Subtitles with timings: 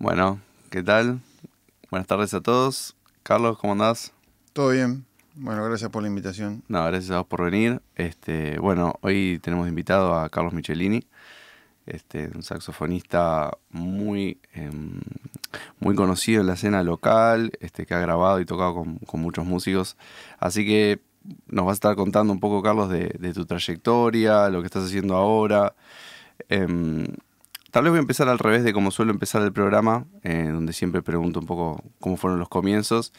[0.00, 1.20] Bueno, ¿qué tal?
[1.90, 2.96] Buenas tardes a todos.
[3.22, 4.14] Carlos, ¿cómo andás?
[4.54, 5.04] Todo bien.
[5.34, 6.62] Bueno, gracias por la invitación.
[6.68, 7.82] No, gracias a vos por venir.
[7.96, 11.06] Este, bueno, hoy tenemos invitado a Carlos Michelini,
[11.84, 15.00] este, un saxofonista muy, em,
[15.80, 18.72] muy conocido en la escena local, este, que ha grabado y tocado
[19.06, 19.98] con, muchos músicos.
[20.38, 21.02] Así que
[21.46, 25.14] nos vas a estar contando un poco, Carlos, de, tu trayectoria, lo que estás haciendo
[25.14, 25.74] ahora.
[26.48, 27.04] Em,
[27.70, 30.72] Tal vez voy a empezar al revés de como suelo empezar el programa, eh, donde
[30.72, 33.12] siempre pregunto un poco cómo fueron los comienzos,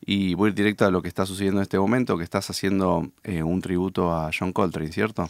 [0.00, 3.42] y voy directo a lo que está sucediendo en este momento, que estás haciendo eh,
[3.42, 5.28] un tributo a John Coltrane, ¿cierto?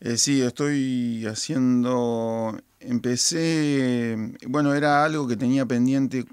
[0.00, 6.26] Eh, sí, estoy haciendo, empecé, bueno, era algo que tenía pendiente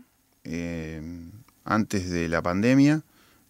[1.63, 3.01] antes de la pandemia,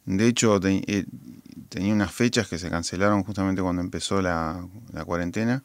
[0.06, 5.64] de hecho tenía unas fechas que se cancelaron justamente cuando empezó la, la cuarentena.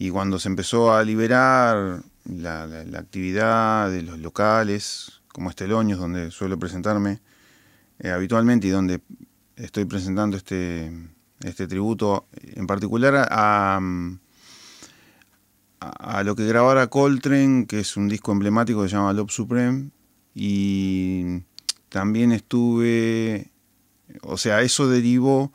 [0.00, 2.62] Y cuando se empezó a liberar la,
[2.96, 7.20] actividad de los locales, como Esteloños, donde suelo presentarme
[7.98, 9.02] eh, habitualmente y donde
[9.56, 10.90] estoy presentando este,
[11.40, 13.78] este tributo, en particular a,
[15.80, 19.90] a, lo que grabara Coltrane, que es un disco emblemático que se llama Love Supreme,
[20.34, 21.42] y
[21.90, 23.50] también estuve,
[24.22, 25.52] o sea, eso derivó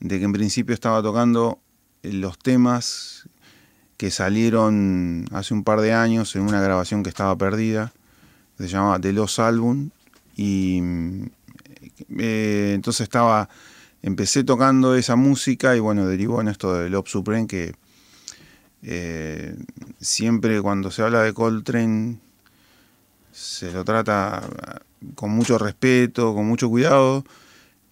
[0.00, 1.60] de que en principio estaba tocando
[2.02, 3.23] los temas
[3.96, 7.92] que salieron hace un par de años en una grabación que estaba perdida,
[8.56, 9.90] que se llamaba The Los Album,
[10.36, 10.80] y
[12.18, 13.48] eh, entonces estaba,
[14.02, 17.74] empecé tocando esa música y bueno, derivó en esto de Love Supreme que
[18.82, 19.56] eh,
[20.00, 22.18] siempre cuando se habla de Coltrane
[23.32, 24.48] se lo trata
[25.14, 27.24] con mucho respeto, con mucho cuidado,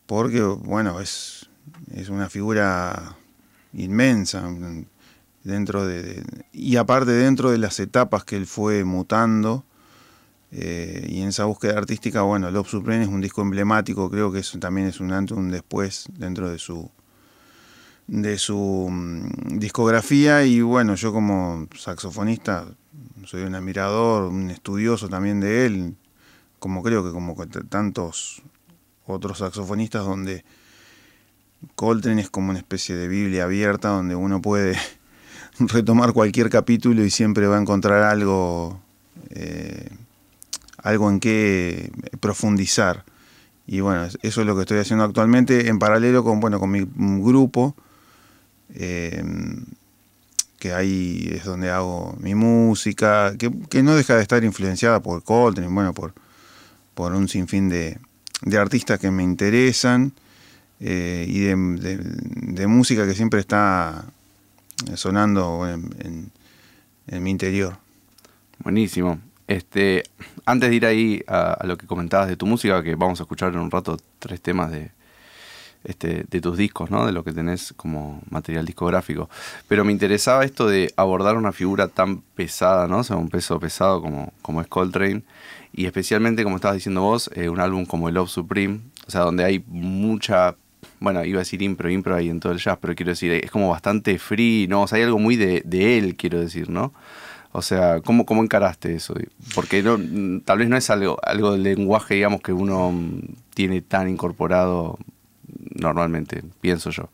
[0.07, 1.49] porque bueno, es,
[1.95, 3.17] es una figura
[3.73, 4.45] inmensa,
[5.45, 9.65] dentro de, y aparte dentro de las etapas que él fue mutando
[10.53, 14.41] eh, y en esa búsqueda artística bueno Love Supreme es un disco emblemático creo que
[14.41, 16.91] eso también es un antes un después dentro de su
[18.07, 20.45] de su mm, discografía.
[20.45, 22.67] Y bueno yo como saxofonista
[23.25, 25.97] soy un admirador un estudioso también de él
[26.59, 27.35] como creo que como
[27.69, 28.43] tantos
[29.07, 30.45] otros saxofonistas donde
[31.75, 34.77] Coltrane es como una especie de Biblia abierta donde uno puede
[35.59, 38.81] retomar cualquier capítulo y siempre va a encontrar algo,
[39.31, 39.89] eh,
[40.79, 41.91] algo en qué
[42.21, 43.05] profundizar.
[43.67, 46.87] Y bueno, eso es lo que estoy haciendo actualmente en paralelo con, bueno, con mi
[47.23, 47.77] grupo,
[48.75, 49.23] eh,
[50.59, 55.73] que ahí es donde hago mi música, que, no deja de estar influenciada por Coltrane,
[55.73, 56.13] bueno, por,
[56.95, 57.99] por un sinfín de,
[58.43, 60.13] de artistas que me interesan
[60.81, 64.05] eh, y de, música que siempre está
[64.97, 66.31] sonando en,
[67.07, 67.77] mi interior.
[68.59, 69.21] Buenísimo.
[69.47, 70.05] Este,
[70.47, 73.53] antes de ir ahí a, lo que comentabas de tu música, que vamos a escuchar
[73.53, 74.93] en un rato tres temas de,
[75.85, 77.07] este, de tus discos, ¿no?
[77.07, 79.29] de lo que tenés como material discográfico.
[79.69, 82.99] Pero me interesaba esto de abordar una figura tan pesada, ¿no?
[82.99, 85.23] o sea, un peso pesado como, como es Coltrane,
[85.75, 89.45] y especialmente, como estabas diciendo vos, eh, un álbum como Love Supreme, o sea, donde
[89.45, 90.55] hay mucha
[91.01, 93.51] bueno, iba a decir impro, impro ahí en todo el jazz, pero quiero decir, es
[93.51, 94.83] como bastante free, ¿no?
[94.83, 96.93] O sea, hay algo muy de, él, quiero decir, ¿no?
[97.51, 99.15] O sea, ¿cómo, ¿cómo encaraste eso?
[99.55, 102.95] Porque tal vez no es algo, algo del lenguaje, digamos, que uno
[103.53, 104.99] tiene tan incorporado
[105.75, 107.11] normalmente, pienso yo.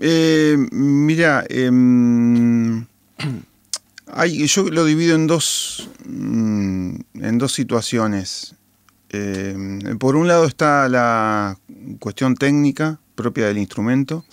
[0.00, 2.86] Eh, mira, em,
[4.46, 8.54] yo lo divido en dos, mm, en dos situaciones.
[9.14, 9.54] Eh,
[9.98, 11.58] por un lado está la
[12.00, 14.24] cuestión técnica propia del instrumento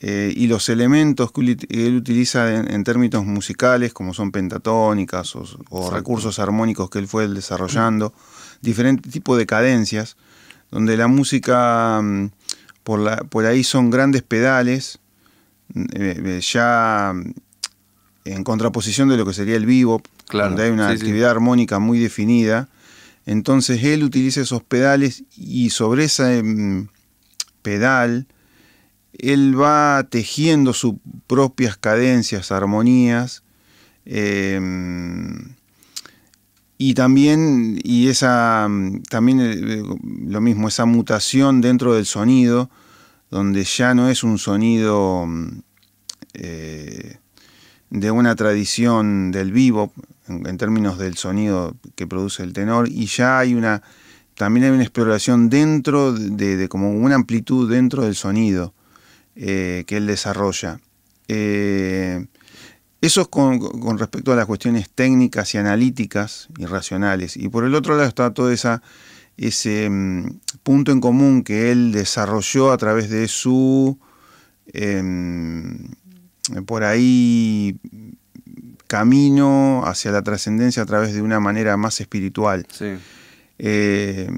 [0.00, 6.38] eh, y los elementos que él utiliza en, términos musicales, como son pentatónicas o, recursos
[6.38, 8.12] armónicos que él fue desarrollando,
[8.60, 10.18] diferentes tipos de cadencias,
[10.70, 12.26] donde la música mm,
[12.84, 14.98] por, por ahí son grandes pedales,
[15.74, 17.14] eh, ya
[18.26, 22.68] en contraposición de lo que sería el vivo, donde hay una actividad armónica muy definida
[23.26, 26.88] entonces él utiliza esos pedales y sobre ese mm,
[27.62, 28.26] pedal
[29.18, 30.94] él va tejiendo sus
[31.26, 33.42] propias cadencias, armonías.
[34.04, 35.54] Em,
[36.78, 39.82] y también, y esa, mm, también eh,
[40.26, 42.70] lo mismo, esa mutación dentro del sonido,
[43.30, 45.60] donde ya no es un sonido mm,
[46.34, 47.18] eh,
[47.90, 49.92] de una tradición del vivo,
[50.28, 53.82] en, términos del sonido que produce el tenor y ya hay una
[54.34, 58.74] también hay una exploración dentro de, como una amplitud dentro del sonido
[59.34, 60.78] eh, que él desarrolla.
[61.28, 62.26] Eh,
[63.00, 67.36] Eso es con, respecto a las cuestiones técnicas y analíticas y racionales.
[67.36, 68.82] Y por el otro lado está todo esa,
[69.36, 73.98] ese mm, punto en común que él desarrolló a través de su,
[74.72, 75.88] em,
[76.66, 77.78] por ahí,
[78.86, 82.66] camino hacia la trascendencia a través de una manera más espiritual.
[83.58, 84.28] Eh,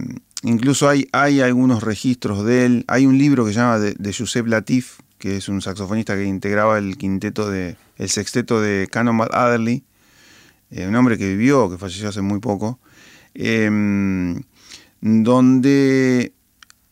[0.43, 2.85] incluso hay, hay algunos registros de él.
[2.89, 6.25] Hay un libro que se llama de, de Josep Latif, que es un saxofonista que
[6.25, 9.85] integraba el quinteto de el sexteto de Canon Adderley,
[10.71, 12.79] eh, un hombre que vivió, que falleció hace muy poco,
[13.35, 14.43] em,
[15.01, 16.33] donde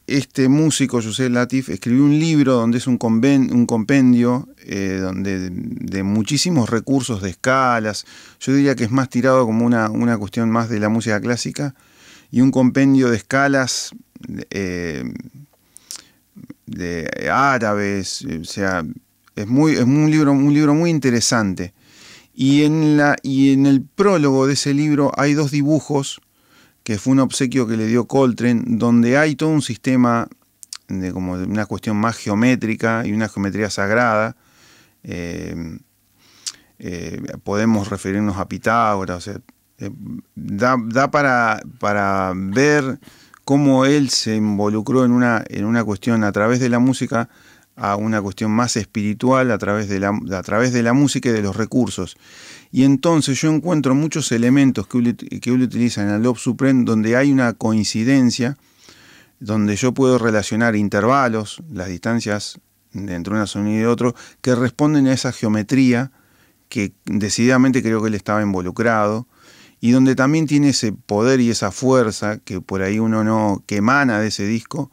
[0.07, 6.03] este músico, José Latif, escribió un libro donde es un, un compendio eh, donde de,
[6.03, 8.05] muchísimos recursos de escalas.
[8.41, 11.75] Yo diría que es más tirado como una, una cuestión más de la música clásica
[12.31, 13.91] y un compendio de escalas
[14.51, 15.05] eh,
[16.67, 18.85] de árabes, o sea,
[19.35, 21.73] es, muy, es un, libro, un libro muy interesante.
[22.35, 26.21] Y en, la, y en el prólogo de ese libro hay dos dibujos,
[26.87, 30.29] que fue un obsequio que le dio Coltrane, donde hay todo un sistema
[30.87, 34.37] de como una cuestión más geométrica y una geometría sagrada.
[35.03, 35.81] Eh,
[36.79, 39.41] eh, podemos referirnos a Pitágoras, eh,
[40.37, 43.01] da, da para, para, ver
[43.45, 47.29] cómo él se involucró en una, en una cuestión a través de la música
[47.77, 51.33] a una cuestión más espiritual a través de la, a través de la música y
[51.33, 52.17] de los recursos.
[52.73, 57.17] Y entonces yo encuentro muchos elementos que él, que utiliza en el Love Supreme donde
[57.17, 58.57] hay una coincidencia,
[59.39, 62.59] donde yo puedo relacionar intervalos, las distancias
[62.93, 66.11] entre una sonido y otro, que responden a esa geometría
[66.71, 69.27] que decididamente creo que él estaba involucrado,
[69.81, 73.77] y donde también tiene ese poder y esa fuerza que por ahí uno no, que
[73.77, 74.91] emana de ese disco,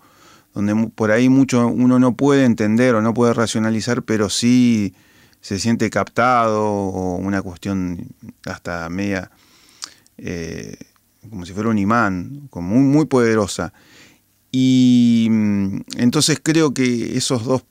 [0.54, 4.94] donde por ahí mucho uno no puede entender o no puede racionalizar, pero sí
[5.42, 8.08] se siente captado o una cuestión
[8.46, 9.32] hasta media
[10.18, 10.78] eh,
[11.30, 13.74] como si fuera un imán, como muy, muy poderosa.
[14.52, 17.64] Y mm, entonces creo que esos dos,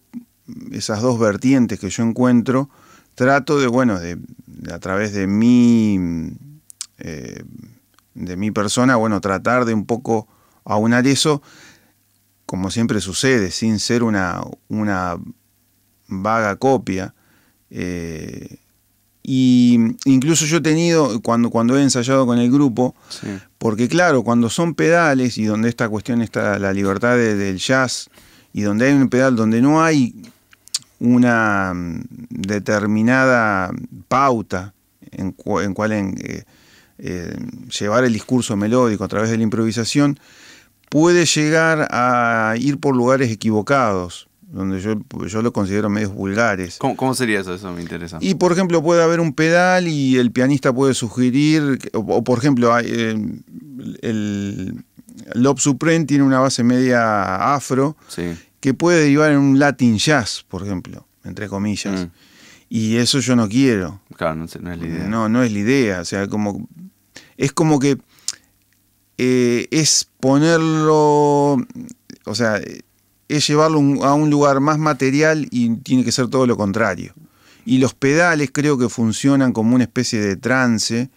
[0.73, 2.69] esas dos vertientes que yo encuentro,
[3.15, 4.19] trato de, bueno, de,
[4.73, 5.99] a través de mi,
[6.99, 7.45] eh,
[8.15, 10.27] de mi persona, bueno, tratar de un poco
[10.65, 11.43] aunar eso
[12.53, 15.17] como siempre sucede, sin ser una, una
[16.07, 17.15] vaga copia.
[17.71, 18.59] Eh,
[19.23, 22.95] y incluso yo he tenido, cuando, cuando he ensayado con el grupo,
[23.57, 28.11] porque claro, cuando son pedales y donde esta cuestión está la libertad del jazz,
[28.53, 30.15] y donde hay un pedal donde no hay
[30.99, 31.73] una
[32.29, 33.71] determinada
[34.09, 34.75] pauta
[35.11, 36.45] en, en cual eh,
[36.99, 37.35] eh,
[37.81, 40.21] llevar el discurso melódico a través de la improvisación,
[40.93, 44.97] puede llegar a ir por lugares equivocados, donde yo,
[45.27, 46.77] yo lo considero medios vulgares.
[46.77, 47.55] ¿Cómo, sería eso?
[47.55, 48.19] Eso me interesa.
[48.21, 52.79] Y por ejemplo, puede haber un pedal y el pianista puede sugerir, o, por ejemplo,
[52.79, 53.17] eh,
[54.03, 54.85] el
[55.33, 57.97] Lob Supreme tiene una base media afro
[58.61, 62.03] que puede derivar en un Latin jazz, por ejemplo, entre comillas.
[62.03, 62.11] Mm.
[62.69, 64.03] Y eso yo no quiero.
[64.15, 65.09] Claro, no, no es la idea.
[65.09, 66.01] No, no es la idea.
[66.01, 66.69] O sea, como.
[67.39, 67.97] Es como que
[69.19, 71.57] eh, es ponerlo,
[72.25, 72.61] o sea,
[73.29, 77.15] es llevarlo a un lugar más material y tiene que ser todo lo contrario.
[77.65, 81.11] Y los pedales creo que funcionan como una especie de trance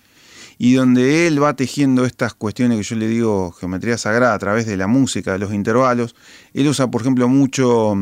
[0.57, 4.65] y donde él va tejiendo estas cuestiones que yo le digo geometría sagrada a través
[4.65, 6.15] de la música, de los intervalos.
[6.53, 7.95] Él usa, por ejemplo, mucho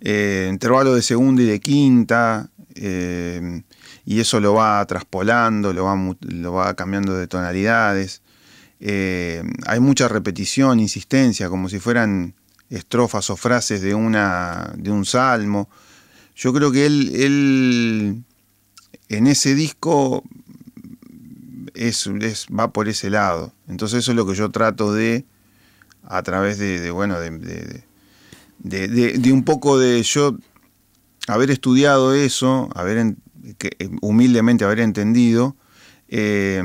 [0.00, 3.62] eh, intervalo de segunda y de quinta, eh,
[4.04, 8.22] y eso lo va traspolando, lo va, lo va cambiando de tonalidades.
[8.80, 12.34] Eh, hay mucha repetición, insistencia, como si fueran
[12.70, 15.68] estrofas o frases de, una, de un salmo.
[16.34, 18.24] Yo creo que él, él
[19.08, 20.24] en ese disco
[21.74, 22.08] es,
[22.48, 23.52] va por ese lado.
[23.68, 25.24] Entonces eso es lo que yo trato de,
[26.04, 27.82] a través de, bueno, de,
[28.58, 30.36] de, un poco de yo
[31.26, 33.14] haber estudiado eso, haber
[34.00, 35.56] humildemente haber entendido,
[36.08, 36.62] eh,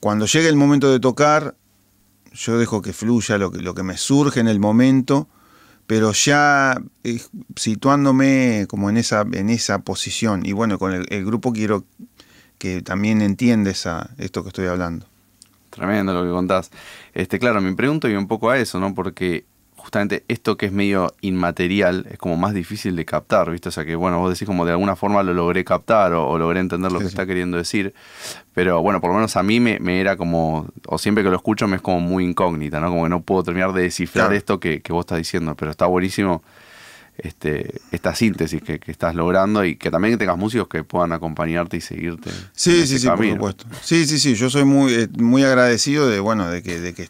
[0.00, 1.56] cuando llegue el momento de tocar,
[2.32, 5.28] yo dejo que fluya lo que, lo que me surge en el momento,
[5.86, 7.20] pero ya eh,
[7.56, 10.44] situándome como en esa, en esa posición.
[10.44, 11.84] Y bueno, con el, grupo quiero
[12.58, 15.06] que también entienda esa, esto que estoy hablando.
[15.70, 16.70] Tremendo lo que contás.
[17.14, 18.94] Este, claro, me pregunto y un poco a eso, ¿no?
[18.94, 19.44] Porque
[19.86, 23.68] justamente esto que es medio inmaterial es como más difícil de captar, ¿viste?
[23.68, 26.58] O sea que, bueno, vos decís como de alguna forma lo logré captar o, logré
[26.58, 27.94] entender lo que está queriendo decir,
[28.52, 31.68] pero bueno, por lo menos a mí me, era como, o siempre que lo escucho
[31.68, 32.88] me es como muy incógnita, ¿no?
[32.88, 36.42] Como que no puedo terminar de descifrar esto que, vos estás diciendo, pero está buenísimo
[37.16, 41.80] este, esta síntesis que, estás logrando y que también tengas músicos que puedan acompañarte y
[41.80, 42.30] seguirte.
[42.54, 43.66] Sí, sí, sí, por supuesto.
[43.82, 47.08] Sí, sí, sí, yo soy muy, eh, muy agradecido de, bueno, de que, de que,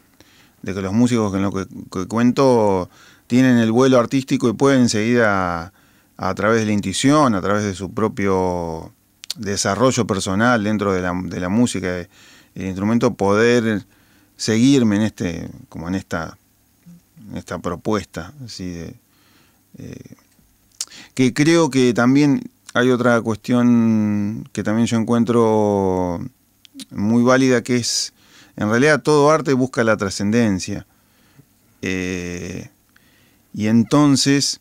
[0.67, 1.67] de que los músicos en lo que,
[2.09, 2.91] cuento
[3.29, 5.73] tienen el vuelo artístico y pueden seguir a,
[6.17, 8.93] a través de la intuición, a través de su propio
[9.37, 11.99] desarrollo personal dentro de la, de la música,
[12.57, 13.87] el instrumento, poder
[14.37, 16.37] seguirme en este, como en esta,
[17.31, 18.87] en esta propuesta, así
[19.79, 20.15] eh,
[21.15, 22.43] que creo que también
[22.75, 26.21] hay otra cuestión que también yo encuentro
[26.91, 28.13] muy válida, que es,
[28.57, 30.87] en realidad todo arte busca la trascendencia.
[31.83, 32.69] Eh,
[33.55, 34.61] y entonces,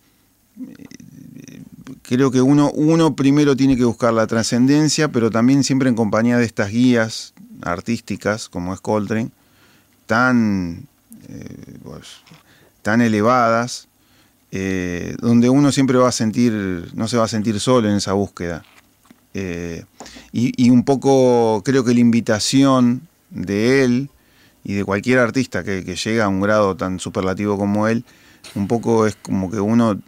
[2.03, 6.45] creo que uno, primero tiene que buscar la trascendencia, pero también siempre en compañía de
[6.45, 9.31] estas guías artísticas, como es Coltrane,
[10.05, 10.87] tan,
[11.27, 12.21] eh, pues,
[12.81, 13.87] tan elevadas,
[14.51, 18.13] eh, donde uno siempre va a sentir, no se va a sentir solo en esa
[18.13, 18.63] búsqueda.
[19.33, 19.83] Eh,
[20.31, 23.01] y, un poco creo que la invitación
[23.35, 24.09] de él
[24.63, 28.03] y de cualquier artista que, llega a un grado tan superlativo como él,
[28.55, 29.99] un poco es como que uno,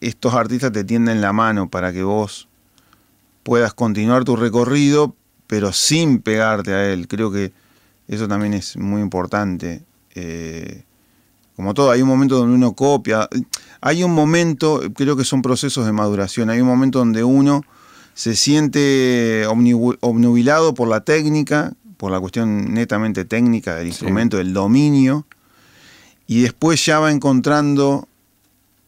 [0.00, 2.48] estos artistas te tienden la mano para que vos
[3.42, 5.14] puedas continuar tu recorrido,
[5.46, 7.08] pero sin pegarte a él.
[7.08, 7.52] Creo que
[8.08, 9.82] eso también es muy importante.
[10.14, 10.84] Eh,
[11.56, 13.28] como todo, hay un momento donde uno copia.
[13.80, 17.62] Hay un momento, creo que son procesos de maduración, hay un momento donde uno
[18.14, 25.26] se siente obnubilado por la técnica, por la cuestión netamente técnica del instrumento, del dominio,
[26.26, 28.08] y después ya va encontrando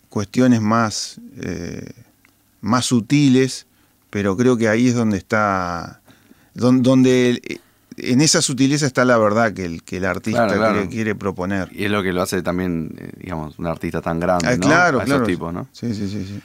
[0.09, 1.91] cuestiones más, eh,
[2.61, 3.67] más sutiles,
[4.11, 6.01] pero creo que ahí es donde está,
[6.55, 7.61] donde,
[7.97, 10.47] en esa sutileza está la verdad que el, que el artista
[10.89, 11.69] Quiere, proponer.
[11.73, 14.67] Y es lo que lo hace también, eh, digamos, un artista tan grande, ah, ¿no?
[14.67, 15.67] Claro, A esos tipos, ¿no?
[15.73, 16.25] Sí, sí, sí.
[16.25, 16.41] sí.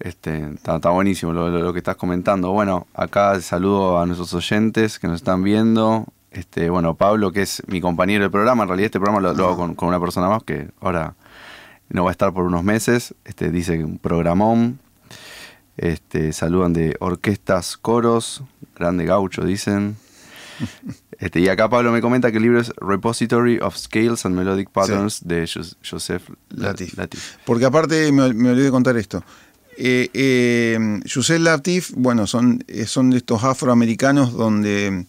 [0.00, 2.52] Este, está, buenísimo lo, que estás comentando.
[2.52, 6.06] Bueno, acá saludo a nuestros oyentes que nos están viendo.
[6.30, 9.56] Este, bueno, Pablo, que es mi compañero de programa, en realidad este programa lo, hago
[9.56, 11.14] con, con, una persona más que ahora
[11.88, 13.14] no va a estar por unos meses.
[13.24, 14.80] Este, dice un programón.
[15.76, 18.42] Este, saludan de orquestas, coros,
[18.76, 19.96] grande gaucho, dicen.
[21.18, 24.70] Este, y acá Pablo me comenta que el libro es Repository of Scales and Melodic
[24.70, 25.48] Patterns de
[25.88, 26.96] Joseph Latif.
[27.44, 29.22] Porque aparte me, olvidé de contar esto.
[29.76, 35.06] Eh, eh, Latif, bueno, son, eh, son de estos afroamericanos donde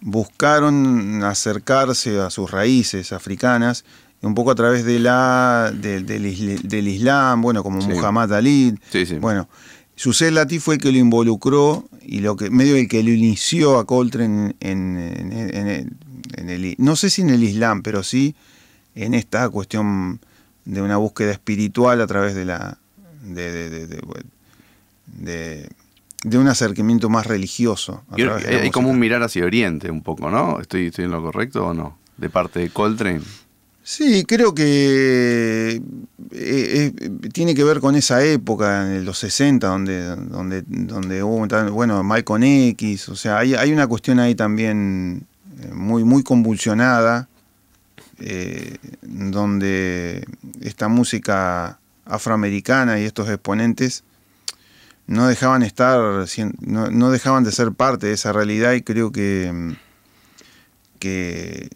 [0.00, 3.84] buscaron acercarse a sus raíces africanas,
[4.20, 8.74] un poco a través de la, del Islam, bueno, como Muhammad Ali.
[9.20, 9.48] Bueno,
[9.96, 13.78] Yusef Latif fue el que lo involucró y lo que medio el que lo inició
[13.78, 14.96] a Coltrane en,
[16.36, 18.34] el, no sé si en el Islam, pero sí
[18.94, 20.20] en esta cuestión
[20.64, 22.78] de una búsqueda espiritual a través de la
[23.22, 23.88] de,
[26.24, 28.04] de, un acercamiento más religioso.
[28.10, 30.60] hay como un mirar hacia Oriente un poco, ¿no?
[30.60, 31.98] ¿Estoy, ¿Estoy en lo correcto o no?
[32.16, 33.22] De parte de Coltrane.
[33.84, 35.82] Sí, creo que eh,
[36.30, 36.92] eh,
[37.32, 42.44] tiene que ver con esa época, en los 60, donde, donde, donde hubo, bueno, Malcolm
[42.44, 45.26] X, o sea, hay, hay una cuestión ahí también
[45.60, 47.28] eh, muy, muy convulsionada,
[49.02, 50.24] donde
[50.60, 51.80] esta música
[52.14, 54.04] afroamericana y estos exponentes
[55.06, 56.26] no dejaban estar,
[56.60, 59.76] no, no dejaban de ser parte de esa realidad y creo que,
[60.98, 61.68] que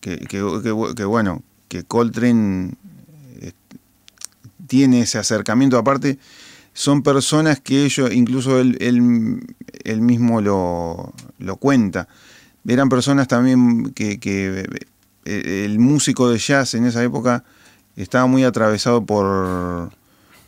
[0.00, 2.72] que, bueno, que Coltrane
[3.40, 3.52] eh,
[4.66, 5.78] tiene ese acercamiento.
[5.78, 6.18] Aparte,
[6.72, 12.08] son personas que ellos, incluso él, él, mismo lo, lo, cuenta.
[12.66, 14.66] Eran personas también que, que,
[15.24, 17.44] eh, el músico de jazz en esa época
[18.02, 19.90] estaba muy atravesado por,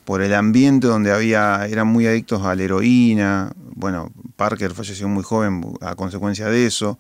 [0.04, 3.52] por el ambiente donde había, eran muy adictos a la heroína.
[3.75, 6.99] Bueno, Parker falleció muy joven a consecuencia de eso.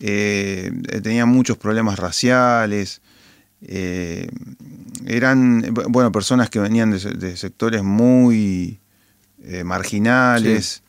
[0.00, 0.70] Eh,
[1.02, 3.00] tenían muchos problemas raciales,
[3.62, 4.28] eh,
[5.06, 8.80] eran, bueno, personas que venían de, sectores muy
[9.42, 10.82] eh, marginales,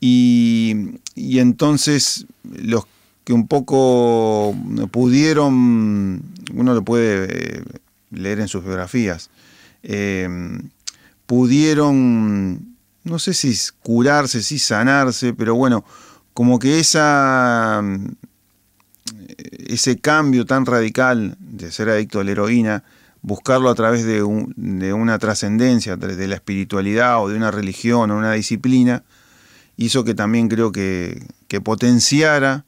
[0.00, 2.84] y, entonces los
[3.26, 4.54] que un poco
[4.92, 6.22] pudieron,
[6.54, 7.60] uno lo puede
[8.12, 9.30] leer en sus biografías,
[11.26, 13.52] pudieron, no sé si
[13.82, 15.84] curarse, si sanarse, pero bueno,
[16.34, 17.82] como que esa,
[19.66, 22.84] ese cambio tan radical de ser adicto a la heroína,
[23.22, 28.34] buscarlo a través de, una trascendencia, de la espiritualidad o de una religión o una
[28.34, 29.02] disciplina,
[29.76, 31.26] hizo que también creo que,
[31.64, 32.64] potenciara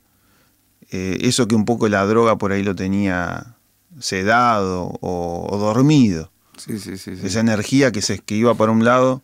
[0.90, 3.56] eh, eso que un poco la droga por ahí lo tenía
[4.00, 6.30] sedado o, dormido.
[6.56, 9.22] Sí, sí, sí, Esa energía que, se, que iba para un lado.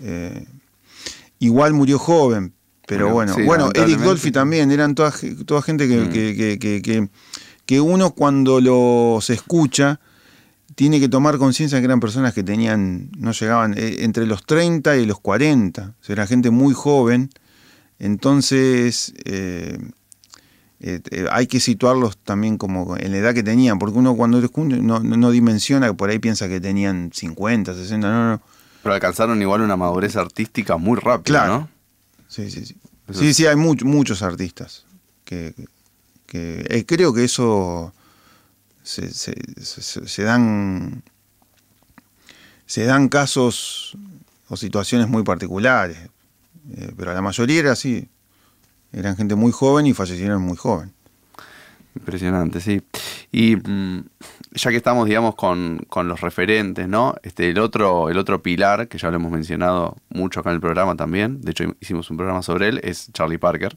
[0.00, 0.46] Eh,
[1.40, 2.54] igual murió joven,
[2.86, 3.34] pero bueno.
[3.44, 5.12] bueno, Eric Dolphy también, eran toda,
[5.44, 6.10] toda gente mm.
[6.10, 7.08] que, que, que,
[7.66, 10.00] que, uno cuando los escucha
[10.74, 14.96] tiene que tomar conciencia que eran personas que tenían, no llegaban, eh, entre los 30
[14.96, 15.94] y los 40.
[16.00, 17.30] O sea, era gente muy joven.
[17.98, 19.76] Entonces, eh,
[20.80, 21.00] eh,
[21.32, 25.30] hay que situarlos también como en la edad que tenían, porque uno cuando no, no,
[25.30, 28.42] dimensiona por ahí piensa que tenían 50, 60, no, no.
[28.82, 31.58] Pero alcanzaron igual una madurez artística muy rápida, claro.
[31.58, 31.68] ¿no?
[32.28, 32.76] Sí, sí, sí.
[33.12, 34.84] sí, sí, hay muchos artistas
[35.24, 35.52] que,
[36.86, 37.92] creo que eso
[38.82, 41.02] se, dan
[42.66, 43.96] se dan casos
[44.48, 45.98] o situaciones muy particulares,
[46.76, 48.08] eh, pero la mayoría era así,
[48.92, 50.92] eran gente muy joven y fallecieron muy joven.
[51.94, 52.80] Impresionante, sí.
[53.32, 54.04] Y mm,
[54.52, 57.14] ya que estamos, digamos, con, los referentes, ¿no?
[57.22, 60.60] Este, el otro, el otro pilar, que ya lo hemos mencionado mucho acá en el
[60.60, 63.76] programa también, de hecho hicimos un programa sobre él, es Charlie Parker.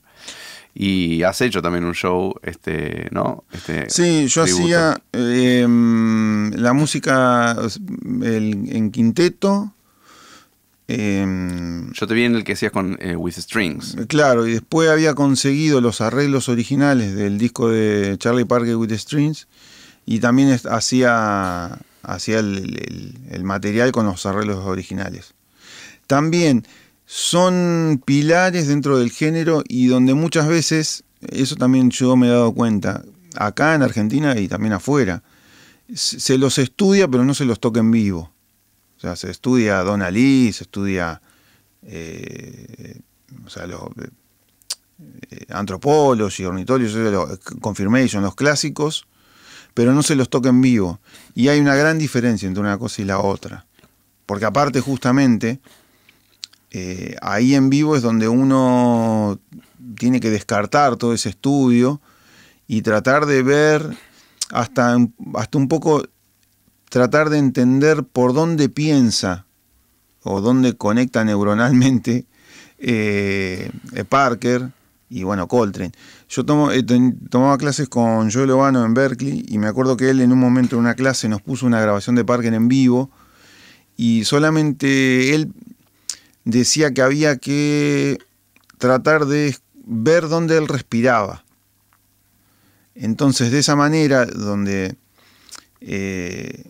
[0.73, 3.43] Y has hecho también un show, este, ¿no?
[3.51, 7.57] Este, sí, yo hacía em, la música
[8.21, 9.73] en quinteto.
[10.93, 13.95] Em, yo te vi en el que hacías con eh, With Strings.
[14.09, 19.47] Claro, y después había conseguido los arreglos originales del disco de Charlie Parker with Strings
[20.05, 25.33] y también hacía, hacía el, el material con los arreglos originales.
[26.07, 26.67] También
[27.05, 32.51] son pilares dentro del género y donde muchas veces, eso también yo me he dado
[32.51, 33.01] cuenta,
[33.37, 35.23] acá en Argentina y también afuera,
[35.93, 38.33] se los estudia pero no se los toca en vivo.
[39.01, 41.21] O sea, se estudia Don Ali, se estudia
[41.83, 42.99] eh,
[43.45, 43.81] o sea, los
[45.31, 49.07] eh, antropólogos y ornitólogos, confirmation, los clásicos,
[49.73, 50.99] pero no se los toca en vivo.
[51.33, 53.65] Y hay una gran diferencia entre una cosa y la otra.
[54.25, 55.59] Porque aparte justamente
[56.69, 59.39] eh, ahí en vivo es donde uno
[59.97, 62.01] tiene que descartar todo ese estudio
[62.67, 63.97] y tratar de ver
[64.51, 64.97] hasta,
[65.33, 66.03] hasta un poco,
[66.91, 69.45] tratar de entender por dónde piensa
[70.23, 72.25] o dónde conecta neuronalmente
[72.79, 73.71] eh,
[74.09, 74.71] Parker
[75.09, 75.93] y bueno, Coltrane.
[76.27, 76.83] Yo eh,
[77.29, 80.75] tomaba clases con Joel Obano en Berkeley y me acuerdo que él en un momento
[80.75, 83.09] en una clase nos puso una grabación de Parker en vivo
[83.95, 85.53] y solamente él
[86.43, 88.17] decía que había que
[88.79, 91.45] tratar de ver dónde él respiraba.
[92.95, 94.97] Entonces, de esa manera, donde,
[95.81, 96.63] eh,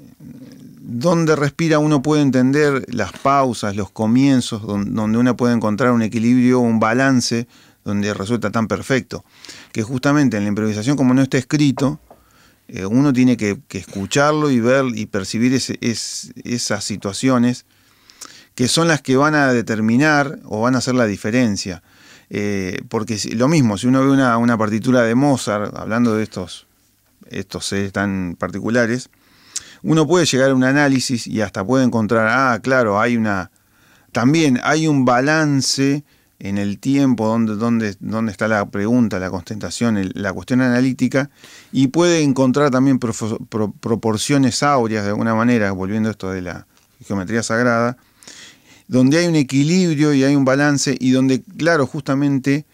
[0.82, 6.60] donde respira uno puede entender las pausas, los comienzos, donde uno puede encontrar un equilibrio,
[6.60, 7.48] un balance,
[7.84, 9.24] donde resulta tan perfecto.
[9.72, 12.00] Que justamente en la improvisación, como no está escrito,
[12.68, 17.66] eh, uno tiene que, escucharlo y ver y percibir esas situaciones
[18.56, 21.84] que son las que van a determinar o van a hacer la diferencia.
[22.30, 26.68] Eh, porque lo mismo, si uno ve una, partitura de Mozart, hablando de estos,
[27.30, 29.10] estos seres tan particulares,
[29.84, 33.52] uno puede llegar a un análisis y hasta puede encontrar, ah, claro, hay una.
[34.12, 36.04] También hay un balance
[36.40, 37.56] en el tiempo donde,
[38.00, 41.30] donde, está la pregunta, la constatación, la cuestión analítica,
[41.72, 46.68] y puede encontrar también proporciones áureas de alguna manera, volviendo a esto de la
[47.06, 47.98] geometría sagrada,
[48.88, 52.66] donde hay un equilibrio y hay un balance y donde, claro, justamente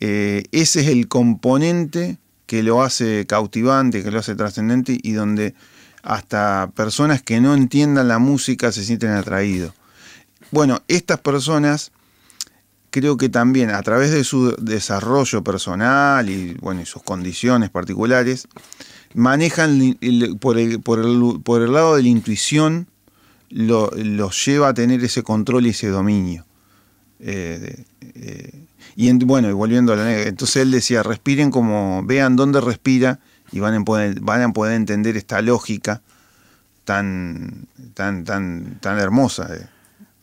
[0.00, 2.18] eh, ese es el componente
[2.52, 5.54] que lo hace cautivante, que lo hace trascendente y donde
[6.02, 9.72] hasta personas que no entiendan la música se sienten atraídos.
[10.50, 11.92] Bueno, estas personas
[12.90, 18.46] creo que también a través de su desarrollo personal y, bueno, sus condiciones particulares,
[19.14, 19.96] manejan
[20.38, 22.86] por, el, lado de la intuición
[23.48, 26.44] lo, los lleva a tener ese control y ese dominio.
[27.18, 28.61] Eh, eh,
[28.96, 33.20] y bueno, y volviendo a la negra, entonces él decía, respiren como, vean dónde respira
[33.50, 36.02] y van a poder, van a poder entender esta lógica
[36.84, 39.48] tan, tan, tan, tan hermosa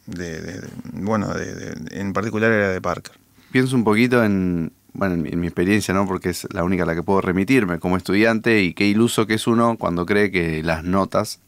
[0.05, 0.61] de,
[0.93, 1.29] bueno,
[1.91, 3.15] en particular era de Parker.
[3.51, 6.05] Pienso un poquito en, bueno, en mi, experiencia, ¿no?
[6.05, 9.35] Porque es la única a la que puedo remitirme como estudiante y qué iluso que
[9.35, 11.39] es uno cuando cree que las notas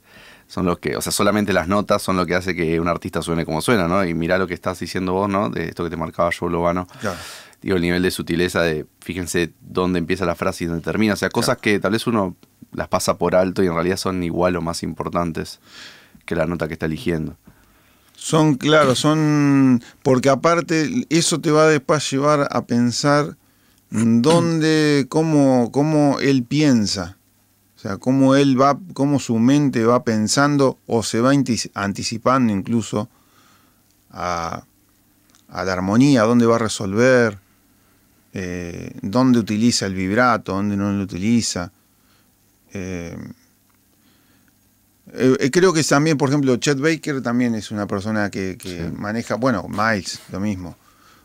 [0.51, 3.21] son los que, o sea, solamente las notas son lo que hace que un artista
[3.21, 4.03] suene como suena, ¿no?
[4.03, 5.49] Y mirá lo que estás diciendo vos, ¿no?
[5.49, 6.87] De esto que te marcaba yo, Lobano.
[6.99, 7.15] Claro.
[7.61, 11.13] Digo, el nivel de sutileza de, fíjense dónde empieza la frase y dónde termina.
[11.13, 12.35] O sea, cosas que tal vez uno
[12.73, 15.61] las pasa por alto y en realidad son igual o más importantes
[16.25, 17.37] que la nota que está eligiendo.
[18.17, 23.37] Son, claro, son, porque aparte eso te va después a llevar a pensar
[23.89, 27.15] dónde, cómo, cómo él piensa.
[27.81, 31.31] O sea, cómo él va, cómo su mente va pensando o se va
[31.73, 33.09] anticipando incluso
[34.11, 34.63] a,
[35.49, 37.39] la armonía, dónde va a resolver,
[38.33, 41.71] eh, dónde utiliza el vibrato, dónde no lo utiliza.
[42.71, 43.17] Eh,
[45.13, 49.65] eh, creo que también, por ejemplo, Chet Baker también es una persona que, maneja, bueno,
[49.67, 50.77] Miles, lo mismo.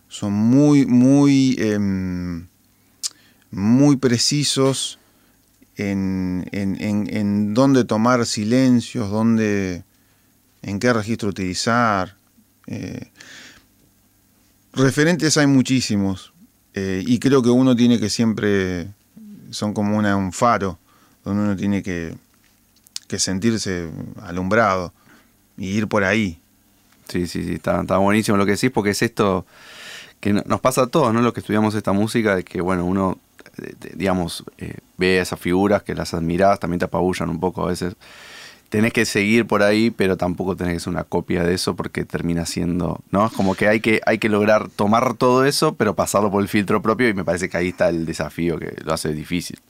[0.09, 2.47] Son muy, muy, em,
[3.51, 4.99] muy precisos
[5.77, 9.83] en, en, dónde tomar silencios, dónde,
[10.63, 12.17] en qué registro utilizar.
[12.67, 13.11] Eh,
[14.73, 16.33] referentes hay muchísimos
[16.75, 18.89] eh, y creo que uno tiene que siempre,
[19.51, 20.79] son como una, un faro,
[21.25, 22.15] donde uno tiene que,
[23.09, 23.89] que sentirse
[24.23, 24.93] alumbrado
[25.59, 26.39] y ir por ahí.
[27.09, 29.47] Sí, sí, sí, está, está buenísimo lo que decís porque es esto
[30.21, 31.21] que nos pasa a todos, ¿no?
[31.21, 33.19] Los que estudiamos esta música, de que, bueno, uno
[33.95, 37.95] digamos, eh, ve esas figuras que las admirás, también te apabullan un poco a veces.
[38.69, 42.05] Tenés que seguir por ahí, pero tampoco tenés que ser una copia de eso porque
[42.05, 43.27] termina siendo, ¿no?
[43.27, 46.49] Es como que hay, que hay que lograr tomar todo eso, pero pasarlo por el
[46.49, 49.61] filtro propio y me parece que ahí está el desafío que lo hace difícil.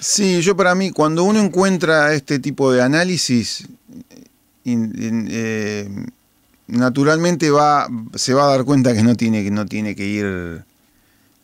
[0.00, 3.68] Sí, yo para mí, cuando uno encuentra este tipo de análisis,
[4.64, 5.88] eh,
[6.66, 10.64] naturalmente va, se va a dar cuenta que no tiene, no tiene que ir,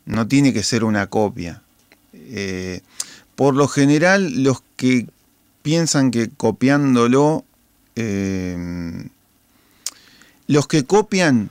[0.06, 1.62] no tiene que ser una copia.
[2.28, 2.80] Eh,
[3.34, 5.06] por lo general, los que
[5.62, 7.44] piensan que copiándolo,
[7.96, 9.08] eh,
[10.46, 11.50] los que copian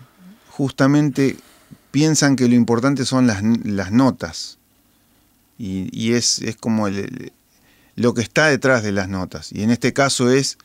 [0.50, 1.38] justamente
[1.92, 3.42] piensan que lo importante son las,
[3.92, 4.58] notas.
[5.58, 6.88] Y, es, como
[7.96, 9.52] lo que está detrás de las notas.
[9.52, 10.58] Y en este caso es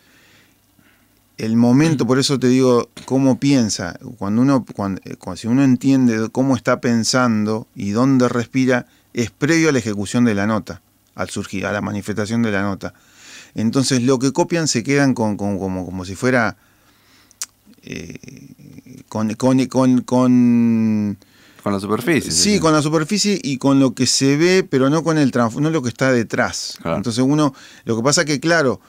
[1.38, 3.98] el momento, por eso te digo, cómo piensa.
[4.18, 5.00] Cuando uno, cuando,
[5.36, 10.34] si uno entiende cómo está pensando y dónde respira, es previo a la ejecución de
[10.34, 10.82] la nota,
[11.14, 12.94] al surgir, a la manifestación de la nota.
[13.54, 16.56] Entonces lo que copian se quedan con, como, como si fuera
[17.82, 18.18] eh,
[19.08, 19.66] con, con,
[20.04, 21.18] con,
[21.64, 22.30] la superficie.
[22.30, 25.70] Sí, con la superficie y con lo que se ve, pero no con el no
[25.70, 26.78] lo que está detrás.
[26.84, 28.80] Entonces uno, lo que pasa que claro,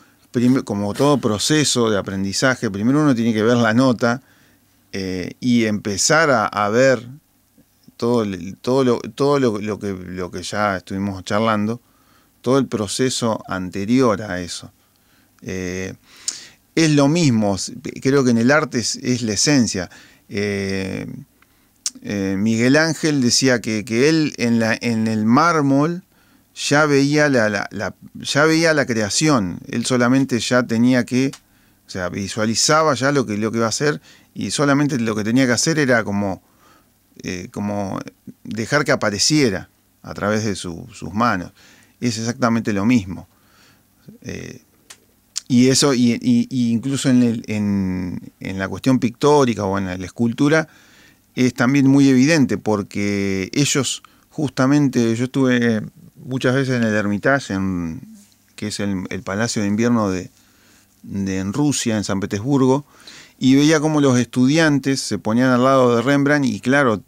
[0.64, 4.22] como todo proceso de aprendizaje, primero uno tiene que ver la nota
[4.92, 7.08] eh, y empezar a, ver
[8.04, 8.26] todo,
[8.60, 11.80] todo, lo, todo lo, que, lo que ya estuvimos charlando,
[12.42, 14.74] todo el proceso anterior a eso.
[15.42, 15.94] Eh,
[16.76, 17.56] es lo mismo,
[18.02, 19.90] creo que en el arte es, la esencia.
[20.28, 21.08] Eh,
[22.02, 26.04] eh, Miguel Ángel decía que, él en, la, en, el mármol
[26.54, 27.70] ya veía la,
[28.16, 31.32] ya veía la creación, él solamente ya tenía que,
[31.88, 34.02] o sea, visualizaba ya lo que, lo que iba a hacer
[34.34, 36.44] y solamente lo que tenía que hacer era como
[37.22, 38.00] eh, como
[38.44, 39.70] dejar que apareciera
[40.02, 41.52] a través de sus manos.
[42.00, 43.28] Es exactamente lo mismo.
[44.22, 44.62] Eh,
[45.48, 47.44] y eso, y, incluso en,
[48.40, 50.68] en, la cuestión pictórica o en la escultura,
[51.36, 55.82] es también muy evidente, porque ellos justamente, yo estuve
[56.16, 57.56] muchas veces en el Hermitage,
[58.56, 60.32] que es el, Palacio de Invierno de,
[61.04, 62.86] de, en Rusia, en San Petersburgo,
[63.44, 67.04] y veía como los estudiantes se ponían al lado de Rembrandt y claro,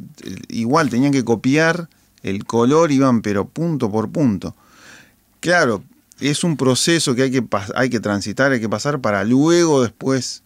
[0.50, 1.88] igual tenían que copiar
[2.24, 4.54] el color, iban pero punto por punto.
[5.40, 5.82] Claro,
[6.20, 10.44] es un proceso que hay que, hay que transitar, hay que pasar para luego después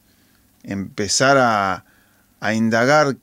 [0.62, 1.86] empezar a,
[2.39, 3.17] a indagar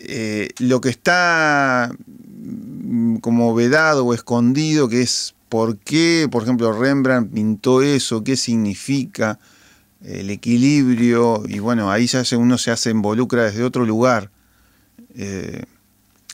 [0.00, 6.72] eh, lo que está mm, como vedado o escondido, que es por qué, por ejemplo,
[6.72, 9.38] Rembrandt pintó eso, qué significa,
[10.06, 14.30] el equilibrio, y bueno, ahí ya uno se hace involucra desde otro lugar.
[15.16, 15.64] Eh,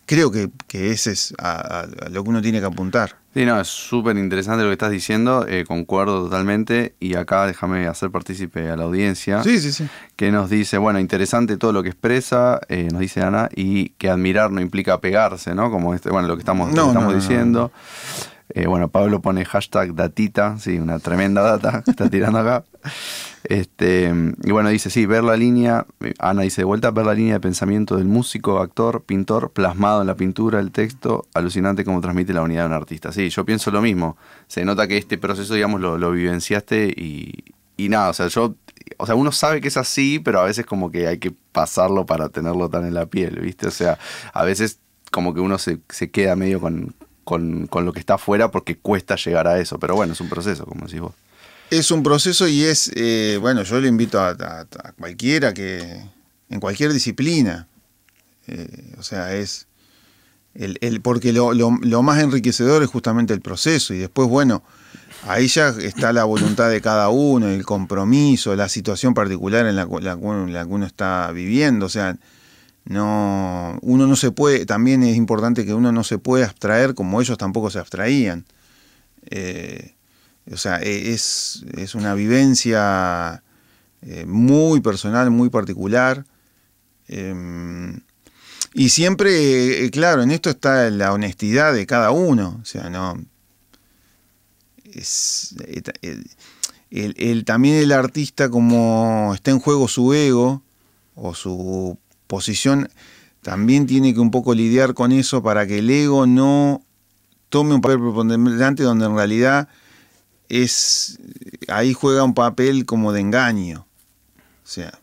[0.05, 3.17] creo que, ese es a, lo que uno tiene que apuntar.
[3.33, 7.87] Sí, no, es súper interesante lo que estás diciendo, eh, concuerdo totalmente, y acá déjame
[7.87, 9.89] hacer partícipe a la audiencia, sí, sí, sí.
[10.17, 14.11] que nos dice, bueno, interesante todo lo que expresa, eh, nos dice Ana, y que
[14.11, 15.71] admirar no implica pegarse, ¿no?
[15.71, 17.73] Como este, bueno, lo que estamos, estamos diciendo.
[18.67, 22.65] Bueno, Pablo pone hashtag datita, sí, una tremenda data que está tirando acá.
[23.45, 24.13] Este,
[24.45, 25.87] y bueno, dice, sí, ver la línea,
[26.19, 30.07] Ana dice de vuelta, ver la línea de pensamiento del músico, actor, pintor, plasmado en
[30.07, 33.13] la pintura, el texto, alucinante como transmite la unidad de un artista.
[33.13, 34.17] Sí, yo pienso lo mismo.
[34.47, 37.45] Se nota que este proceso, digamos, lo, vivenciaste y,
[37.77, 38.55] y nada, o sea, yo,
[38.97, 42.07] o sea, uno sabe que es así, pero a veces como que hay que pasarlo
[42.07, 43.67] para tenerlo tan en la piel, ¿viste?
[43.67, 43.99] O sea,
[44.33, 44.79] a veces
[45.11, 48.77] como que uno se, se queda medio con, con, con lo que está afuera porque
[48.77, 51.15] cuesta llegar a eso, pero bueno, es un proceso, como decís vos.
[51.71, 54.67] Es un proceso y es, eh, bueno, yo le invito a,
[54.99, 56.03] cualquiera que,
[56.51, 57.67] en cualquier disciplina,
[58.47, 59.69] eh, o sea, es,
[60.55, 64.63] el, porque lo, más enriquecedor es justamente el proceso y después, bueno,
[65.27, 69.87] ahí ya está la voluntad de cada uno, el compromiso, la situación particular en la,
[69.87, 71.87] la, la que uno está viviendo.
[71.87, 72.19] O sea,
[72.85, 77.21] no, uno no se puede, también es importante que uno no se puede abstraer como
[77.21, 78.45] ellos tampoco se abstraían.
[79.31, 79.95] Eh,
[80.51, 83.43] o sea, e, es, es una vivencia
[84.03, 86.25] eh, muy personal, muy particular.
[87.07, 88.01] Em,
[88.75, 92.59] y siempre, eh, claro, en esto está la honestidad de cada uno.
[92.63, 93.23] O sea, no.
[94.85, 95.55] Es,
[96.91, 100.63] el, también el artista, como está en juego su ego
[101.15, 101.99] o su
[103.43, 106.83] también tiene que un poco lidiar con eso para que el ego no
[107.49, 109.69] tome un papel preponderante donde en realidad
[110.49, 111.19] es
[111.69, 113.87] ahí juega un papel como de engaño.
[114.65, 114.99] O sea.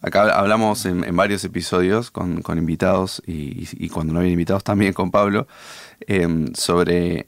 [0.00, 5.46] Acá hablamos en, varios episodios con, invitados y, cuando no había invitados también con Pablo
[6.00, 7.26] em, sobre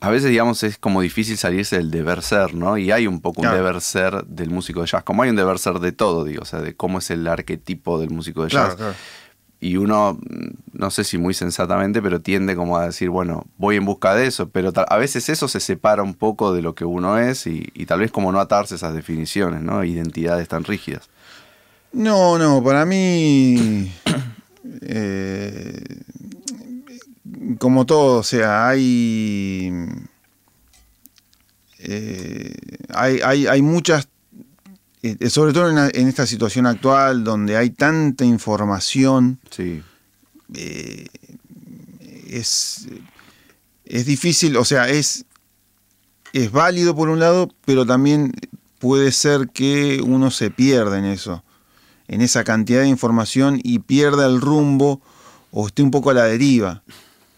[0.00, 2.76] a veces, digamos, es como difícil salirse del deber ser, ¿no?
[2.76, 5.58] Y hay un poco un deber ser del músico de jazz, como hay un deber
[5.58, 8.76] ser de todo, digo, o sea, de cómo es el arquetipo del músico de jazz.
[9.58, 10.18] Y uno,
[10.72, 14.26] no sé si muy sensatamente, pero tiende como a decir, bueno, voy en busca de
[14.26, 17.64] eso, pero a veces eso se separa un poco de lo que uno es y,
[17.86, 19.82] tal vez como no atarse esas definiciones, ¿no?
[19.82, 21.08] Identidades tan rígidas.
[21.92, 23.92] No, no, para mí...
[24.82, 25.80] Eh,
[27.58, 29.72] como todo, o sea, hay,
[31.78, 32.54] eh,
[32.94, 34.08] hay, hay, muchas,
[35.02, 39.82] eh, sobre todo en, esta situación actual donde hay tanta información, sí.
[40.54, 41.06] Eh,
[42.28, 42.88] es,
[43.84, 45.24] es difícil, o sea, es,
[46.32, 48.32] es válido por un lado, pero también
[48.78, 51.42] puede ser que uno se pierda en eso,
[52.08, 55.00] en esa cantidad de información y pierda el rumbo
[55.50, 56.82] o esté un poco a la deriva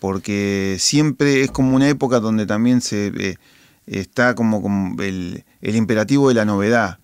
[0.01, 3.37] porque siempre es como una época donde también se eh,
[3.87, 6.99] está como, como el, imperativo de la novedad.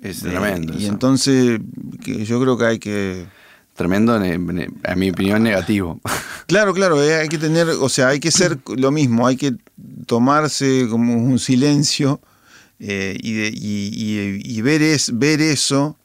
[0.00, 0.74] Es tremendo.
[0.78, 1.60] Y entonces
[2.04, 3.26] yo creo que hay que...
[3.74, 6.00] Tremendo, en, mi opinión, negativo.
[6.46, 9.54] Claro, claro, eh, hay que tener, o sea, hay que ser lo mismo, hay que
[10.06, 12.20] tomarse como un silencio
[12.80, 15.96] eh, y, ver, es, ver eso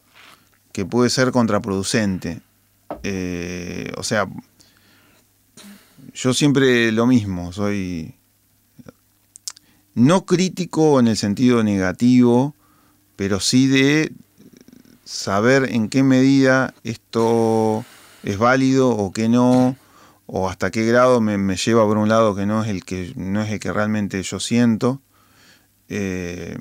[0.72, 2.42] que puede ser contraproducente.
[3.98, 4.28] o sea,
[6.16, 8.16] yo siempre lo mismo, soy
[9.94, 12.56] no crítico en el sentido negativo,
[13.16, 14.14] pero sí de
[15.04, 17.86] saber en qué medida esto
[18.24, 19.76] es válido o qué no,
[20.26, 23.42] o hasta qué grado me, lleva por un lado que no es el que no
[23.42, 25.02] es el que realmente yo siento.
[25.90, 26.58] Eh,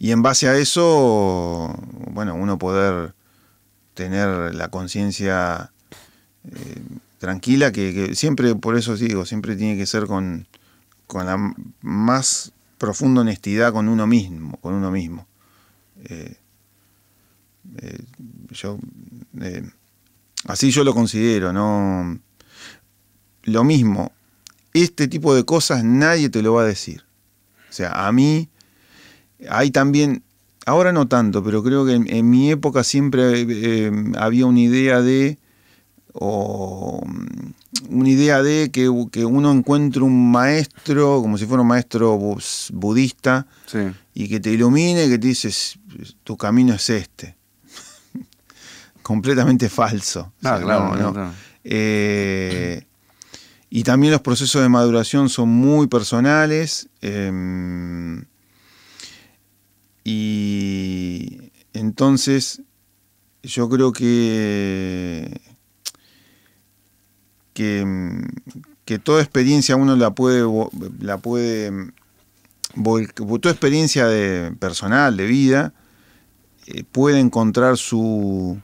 [0.00, 1.74] y en base a eso,
[2.10, 3.14] bueno, uno poder
[3.94, 5.72] tener la conciencia
[6.44, 6.82] eh,
[7.18, 10.46] tranquila, que, siempre, por eso digo, siempre tiene que ser con,
[11.06, 15.26] con la más profunda honestidad con uno mismo, con uno mismo.
[16.04, 16.36] Eh,
[17.78, 18.04] eh,
[18.50, 18.78] yo,
[19.40, 19.68] eh,
[20.46, 22.18] así yo lo considero, ¿no?
[23.42, 24.12] Lo mismo,
[24.72, 27.04] este tipo de cosas nadie te lo va a decir.
[27.68, 28.48] O sea, a mí
[29.50, 30.22] hay también,
[30.66, 33.46] ahora no tanto, pero creo que en mi época siempre
[34.16, 35.38] había una idea de
[36.12, 42.18] o mm, una idea de que, uno encuentre un maestro, como si fuera un maestro
[42.72, 43.46] budista,
[44.14, 45.78] y que te ilumine, que te dices,
[46.24, 47.36] tu camino es este.
[49.02, 50.32] Completamente falso.
[50.42, 51.32] Ah, claro,
[51.64, 52.84] eh,
[53.70, 56.88] y también los procesos de maduración son muy personales.
[57.02, 58.24] Em,
[60.04, 62.62] y entonces
[63.42, 65.40] yo creo que
[68.84, 70.44] que, toda experiencia uno la puede,
[71.00, 71.92] la puede
[73.40, 75.72] toda experiencia de, personal, de vida,
[76.66, 78.58] eh, puede encontrar su,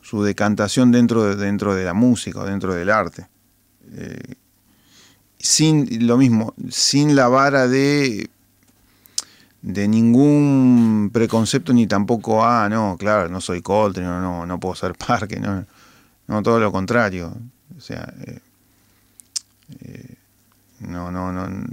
[0.00, 3.28] su decantación dentro de, dentro de la música o dentro del arte.
[3.92, 4.34] Eh,
[5.38, 8.30] sin lo mismo, sin la vara de
[9.62, 14.74] de ningún preconcepto ni tampoco, ah, no, claro, no soy Coltrane, no, no, no puedo
[14.74, 15.64] ser Parque, no,
[16.26, 17.32] no, todo lo contrario.
[17.82, 18.38] O sea, eh,
[19.80, 20.14] eh,
[20.78, 21.66] no, no, no,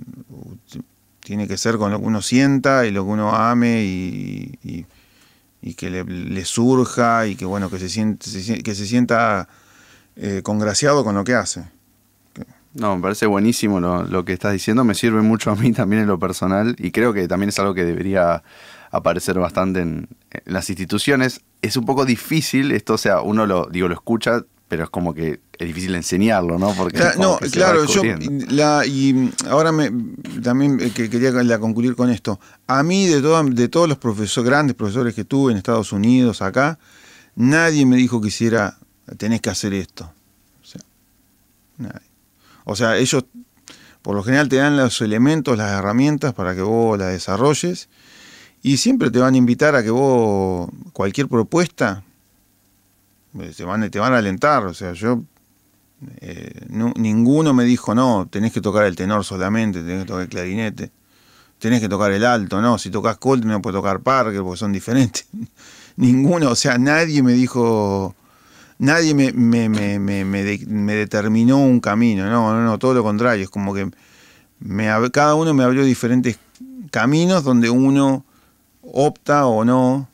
[1.20, 4.86] tiene que ser con lo que uno sienta y lo que uno ame y,
[5.78, 8.28] que le, surja y que bueno, que se siente,
[8.64, 9.48] que se sienta
[10.16, 11.70] eh, congraciado con lo que hace.
[12.74, 16.08] No, me parece buenísimo lo, que estás diciendo, me sirve mucho a mí también en
[16.08, 18.42] lo personal y creo que también es algo que debería
[18.90, 21.42] aparecer bastante en, en las instituciones.
[21.62, 25.14] Es un poco difícil, esto, o sea, uno lo, digo, lo escucha, pero es como
[25.14, 26.74] que es difícil enseñarlo, ¿no?
[26.74, 28.02] Porque no, claro, yo
[28.48, 29.92] la, y ahora me
[30.42, 32.40] también eh, quería la concluir con esto.
[32.66, 36.80] A mí de de todos los profesores, grandes profesores que tuve en Estados Unidos, acá,
[37.36, 38.78] nadie me dijo que hiciera
[39.18, 40.10] tenés que hacer esto.
[40.64, 40.82] O sea,
[41.78, 42.08] nadie.
[42.64, 43.26] O sea, ellos
[44.02, 47.90] por lo general te dan los elementos, las herramientas para que vos las desarrolles
[48.64, 52.04] y siempre te van a invitar a que vos cualquier propuesta
[53.38, 54.66] eh, te van, te van a alentar.
[54.66, 55.24] O sea, yo
[56.22, 60.30] eh, ninguno me dijo, no, tenés que tocar el tenor solamente, tenés que tocar el
[60.30, 60.92] clarinete,
[61.60, 64.72] tenés que tocar el alto, no, si tocas Coltrane no puedes tocar Parker porque son
[64.72, 65.28] diferentes.
[65.98, 68.16] ninguno, o sea, nadie me dijo,
[68.78, 73.50] nadie me, me, me, me, determinó un camino, no, no, no, todo lo contrario, es
[73.50, 73.90] como que
[74.60, 76.40] me, cada uno me abrió diferentes
[76.92, 78.26] caminos donde uno
[78.82, 80.09] opta o no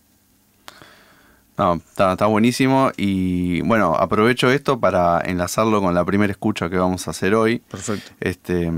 [1.57, 7.07] no, está, buenísimo y bueno, aprovecho esto para enlazarlo con la primera escucha que vamos
[7.07, 7.59] a hacer hoy.
[7.59, 8.11] Perfecto.
[8.19, 8.71] Este,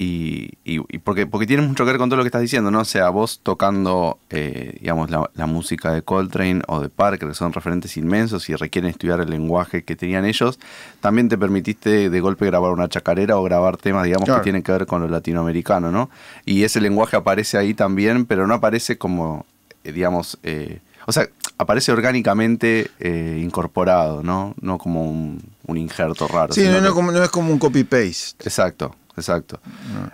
[0.00, 2.80] y, y, porque, porque tiene mucho que ver con todo lo que estás diciendo, ¿no?
[2.80, 7.52] O sea, vos tocando, eh, digamos, la, música de Coltrane o de Parker, que son
[7.52, 10.60] referentes inmensos y requieren estudiar el lenguaje que tenían ellos,
[11.00, 14.70] también te permitiste de golpe grabar una chacarera o grabar temas, digamos, que tienen que
[14.70, 16.10] ver con lo latinoamericano, ¿no?
[16.44, 19.46] Y ese lenguaje aparece ahí también, pero no aparece como,
[19.82, 24.54] eh, digamos, eh, o sea, aparece orgánicamente eh, incorporado, ¿no?
[24.60, 25.40] No como un,
[25.74, 26.52] injerto raro.
[26.52, 26.86] Sí, no,
[27.24, 28.44] es como un copy-paste.
[28.44, 29.58] Exacto, exacto.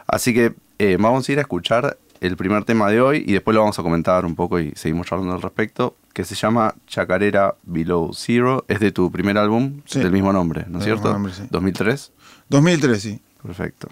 [0.06, 3.56] Así que eh, vamos a ir a escuchar el primer tema de hoy y después
[3.56, 7.56] lo vamos a comentar un poco y seguimos hablando al respecto, que se llama Chacarera
[7.64, 8.64] Below Zero.
[8.68, 11.12] Es de tu primer álbum del mismo nombre, ¿no es cierto?
[11.12, 11.42] Nombre, sí.
[11.50, 12.10] ¿2003?
[12.50, 13.20] 2003, sí.
[13.42, 13.88] Perfecto.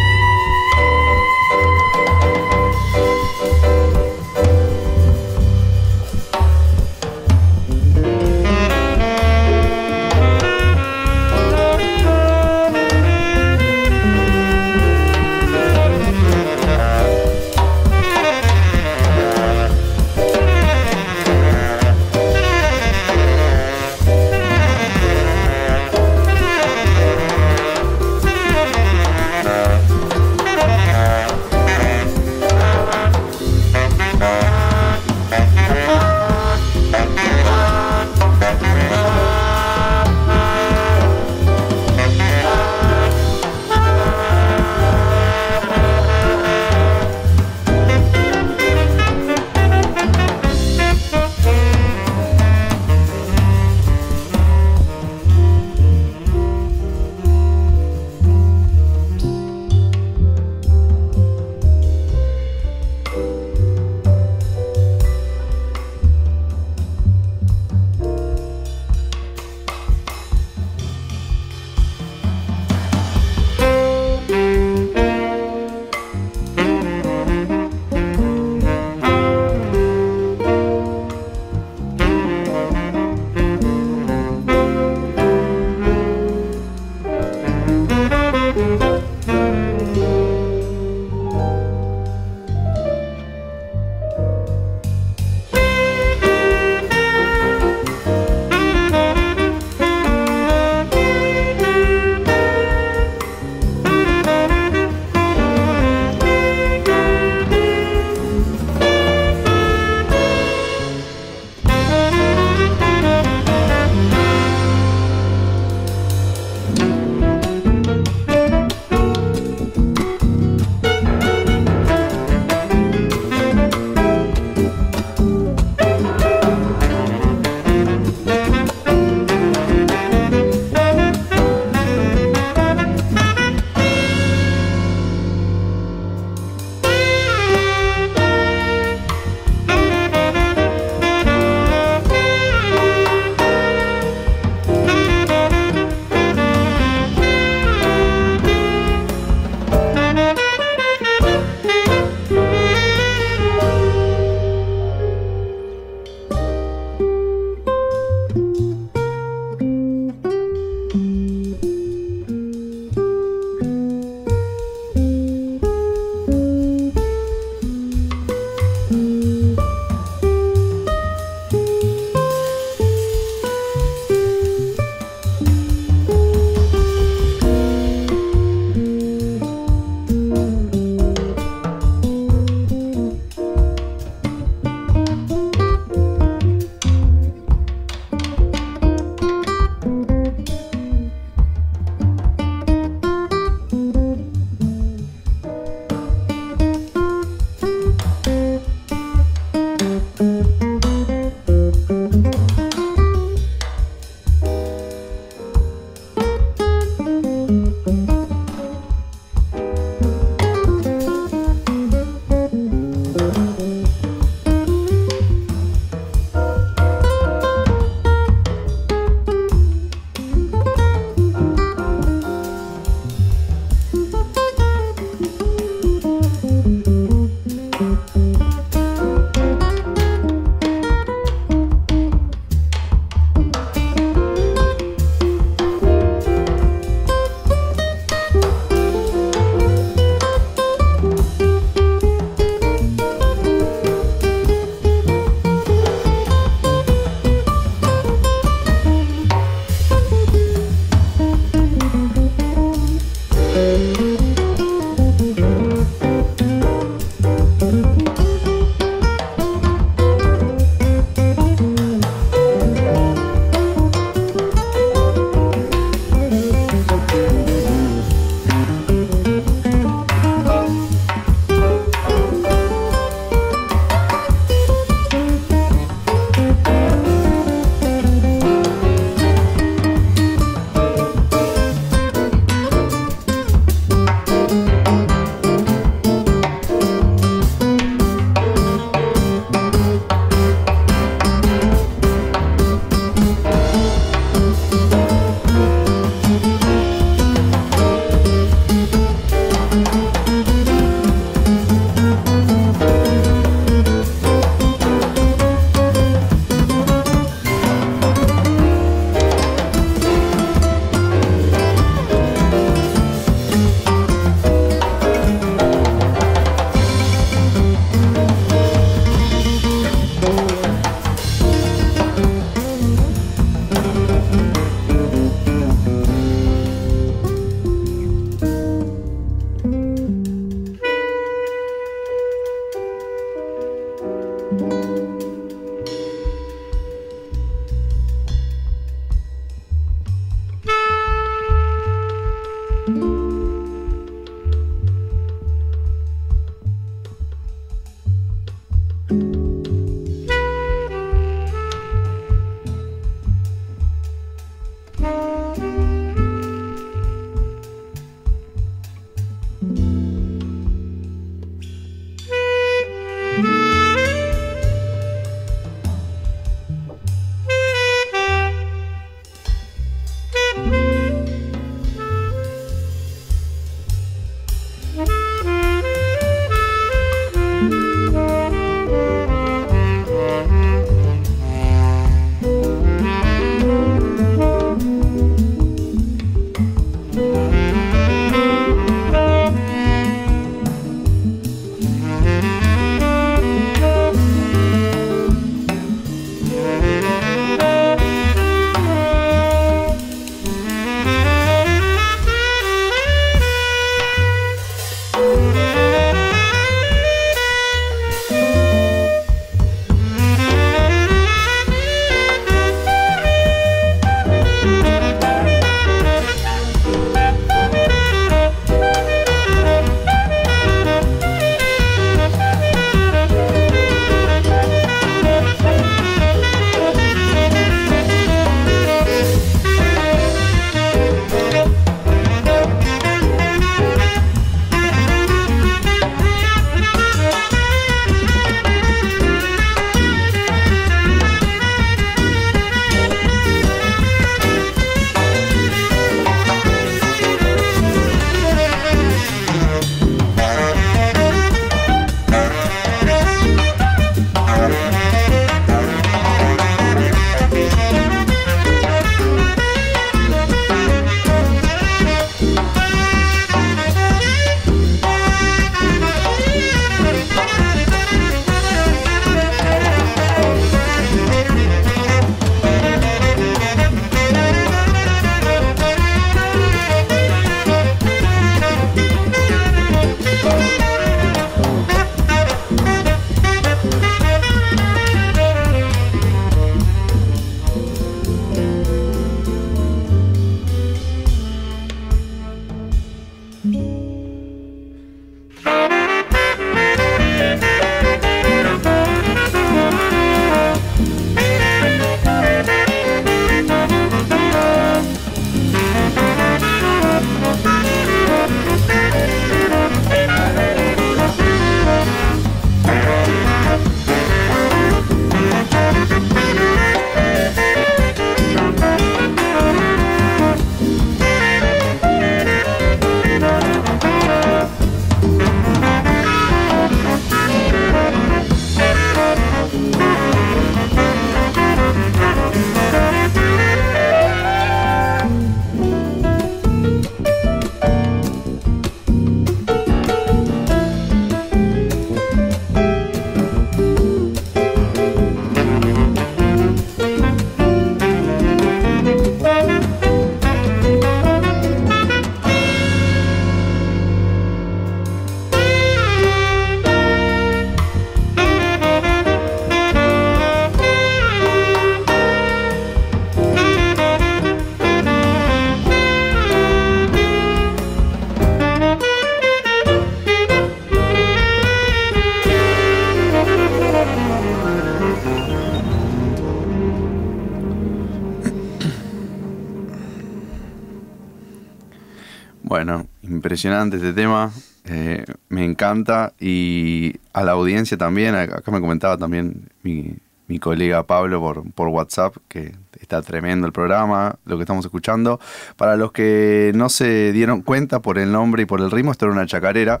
[583.52, 584.50] Impresionante este tema.
[584.86, 586.32] Eh, me encanta.
[586.40, 590.18] Y a la audiencia también, acá me comentaba también mi,
[590.58, 595.38] colega Pablo por, WhatsApp, que está tremendo el programa, lo que estamos escuchando.
[595.76, 599.26] Para los que no se dieron cuenta por el nombre y por el ritmo, esto
[599.26, 600.00] era una chacarera.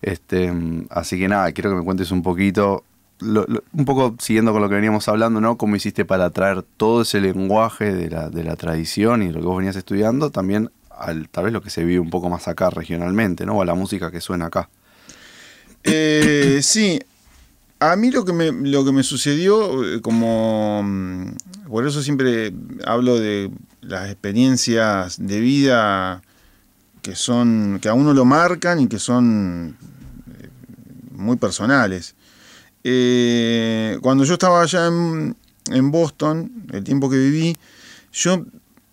[0.00, 0.50] Este,
[0.88, 2.84] así que nada, quiero que me cuentes un poquito,
[3.20, 5.58] un poco siguiendo con lo que veníamos hablando, ¿no?
[5.58, 9.46] Cómo hiciste para traer todo ese lenguaje de la, de la tradición y lo que
[9.46, 12.70] vos venías estudiando, también al, tal vez lo que se vive un poco más acá
[12.70, 13.56] regionalmente, ¿no?
[13.56, 14.68] O a la música que suena acá.
[15.84, 17.00] Eh, sí,
[17.80, 21.34] a mí lo que me, lo que me sucedió, eh, como mm,
[21.68, 22.52] por eso siempre
[22.86, 26.22] hablo de las experiencias de vida
[27.02, 29.76] que son, que a uno lo marcan y que son
[30.40, 30.48] eh,
[31.12, 32.14] muy personales.
[34.02, 37.56] Cuando yo estaba allá en, Boston, el tiempo que viví,
[38.12, 38.44] yo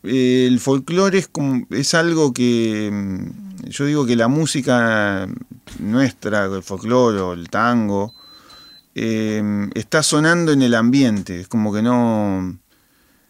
[0.03, 5.27] el folclore es, como, es algo que mm, yo digo que la música
[5.79, 8.13] nuestra, el folclore o el tango,
[8.95, 11.41] eh, está sonando en el ambiente.
[11.41, 12.57] Es como que no,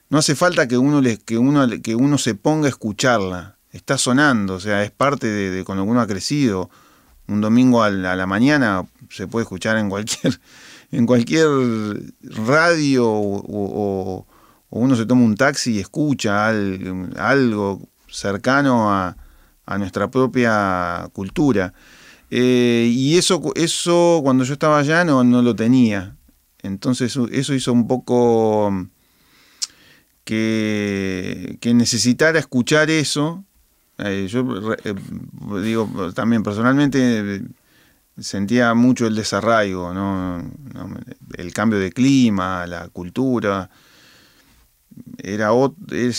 [0.10, 3.58] no hace falta que uno, le, que, uno, que uno se ponga a escucharla.
[3.72, 6.70] Está sonando, o sea, es parte de, cuando uno ha crecido.
[7.28, 10.40] Un domingo a la, mañana se puede escuchar en cualquier,
[10.92, 11.48] en cualquier
[12.24, 14.26] radio o,
[14.70, 19.16] uno se toma un taxi y escucha algo, cercano a,
[19.78, 21.74] nuestra propia cultura.
[22.32, 26.16] Eh, y eso, eso cuando yo estaba allá no, no lo tenía.
[26.64, 28.90] Entonces eso hizo un poco mm,
[30.24, 33.46] que, que necesitara escuchar eso.
[34.00, 34.96] Eh, yo eh,
[35.62, 37.44] digo, también personalmente
[38.18, 40.44] sentía mucho el desarraigo, ¿no?
[41.36, 43.70] el cambio de clima, la cultura.
[45.22, 45.50] Era,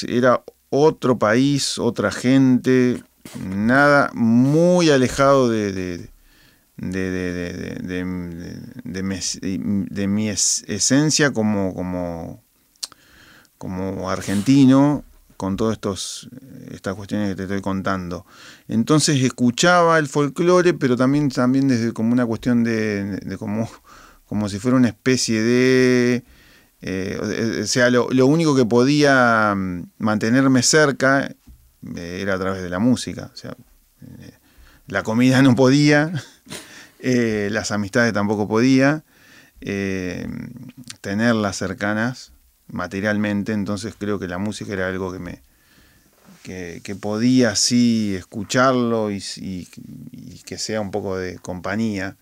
[0.09, 3.03] era otro país, otra gente,
[3.45, 6.11] nada muy alejado de, de,
[6.77, 8.05] de,
[10.09, 12.43] mi, esencia como, como,
[13.59, 15.05] como argentino
[15.37, 16.29] con todas
[16.71, 18.27] estas cuestiones que te estoy contando.
[18.69, 23.69] Entonces escuchaba el folclore, pero también, también desde como una cuestión de, como,
[24.27, 26.25] como si fuera una especie de...
[26.83, 31.31] Eh, o sea, lo, lo, único que podía mm, mantenerme cerca
[31.97, 33.31] era a través de la música.
[33.33, 33.57] O sea,
[34.03, 34.33] eh,
[34.87, 36.13] la comida no podía,
[37.01, 39.05] eh, las amistades tampoco podía,
[39.61, 40.27] eh,
[41.01, 42.33] tenerlas cercanas
[42.69, 45.43] materialmente, entonces creo que la música era algo que me
[46.43, 49.21] que, podía sí escucharlo y,
[50.45, 52.17] que sea un poco de compañía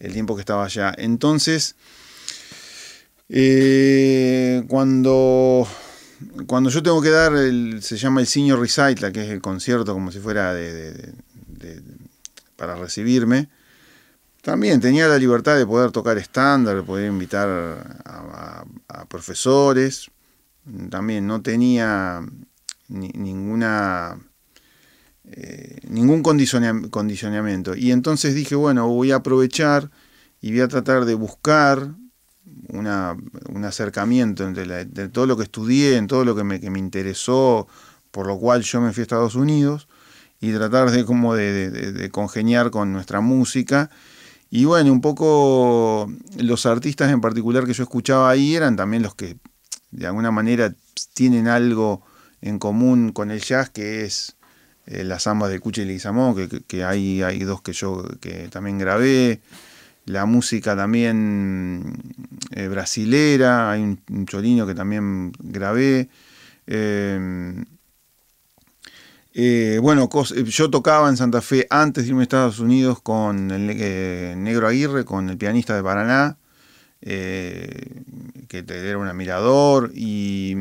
[0.00, 0.94] el tiempo que estaba allá.
[0.96, 1.76] Entonces,
[4.68, 5.66] cuando
[6.46, 9.92] cuando yo tengo que dar, el, se llama el Senior Recital, que es el concierto
[9.92, 11.12] como si fuera de,
[12.56, 13.48] para recibirme,
[14.42, 17.48] también tenía la libertad de poder tocar estándar, de poder invitar
[18.04, 18.64] a,
[19.08, 20.10] profesores,
[20.90, 22.20] también no tenía
[22.88, 24.18] ninguna
[25.24, 27.74] eh, ningún condicionamiento.
[27.74, 29.90] Y entonces dije, bueno, voy a aprovechar
[30.40, 31.94] y voy a tratar de buscar
[32.68, 33.16] una,
[33.48, 36.78] un acercamiento entre de todo lo que estudié, en todo lo que me, que me,
[36.78, 37.66] interesó,
[38.10, 39.88] por lo cual yo me fui a Estados Unidos,
[40.40, 43.90] y tratar de como de, congeniar con nuestra música.
[44.50, 49.14] Y bueno, un poco los artistas en particular que yo escuchaba ahí eran también los
[49.14, 49.36] que
[49.90, 50.74] de alguna manera
[51.14, 52.02] tienen algo
[52.40, 54.36] en común con el jazz, que es
[54.86, 58.48] eh, las ambas de Cuchi y Leguizamón, que, que, hay, hay dos que yo que
[58.48, 59.40] también grabé
[60.08, 62.14] la música también
[62.50, 66.08] eh, brasilera, hay un, cholino que también grabé.
[66.66, 67.64] Eh,
[69.34, 70.08] eh, bueno,
[70.46, 73.66] yo tocaba en Santa Fe antes de irme a Estados Unidos con el
[74.42, 76.38] Negro Aguirre, con el pianista de Paraná,
[77.00, 80.56] que era un admirador, y,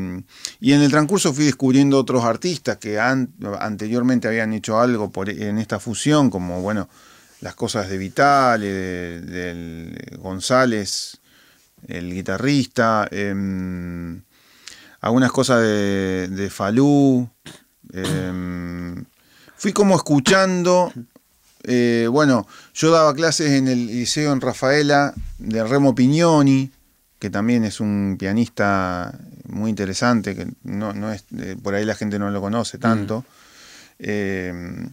[0.60, 5.58] y, en el transcurso fui descubriendo otros artistas que anteriormente habían hecho algo por, en
[5.58, 6.90] esta fusión, como bueno,
[7.42, 11.20] las cosas de Vital, de, González,
[11.88, 14.22] el guitarrista, em,
[15.02, 17.30] algunas cosas de, de Falú.
[17.94, 19.06] Em,
[19.56, 20.92] fui como escuchando,
[21.64, 26.72] eh, bueno, yo daba clases en el liceo en Rafaela de Remo Pignoni,
[27.20, 29.18] que también es un pianista
[29.48, 33.24] muy interesante, que no, es, eh, por ahí la gente no lo conoce tanto.
[34.00, 34.86] Mm.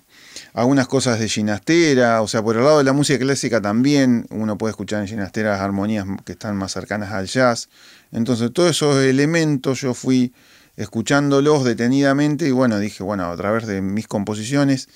[0.55, 4.57] Algunas cosas de ginastera, o sea, por el lado de la música clásica también uno
[4.57, 7.69] puede escuchar en ginastera armonías que están más cercanas al jazz.
[8.13, 10.33] Entonces, todos esos elementos yo fui
[10.77, 14.89] escuchándolos detenidamente y bueno, dije, bueno, a través de mis composiciones,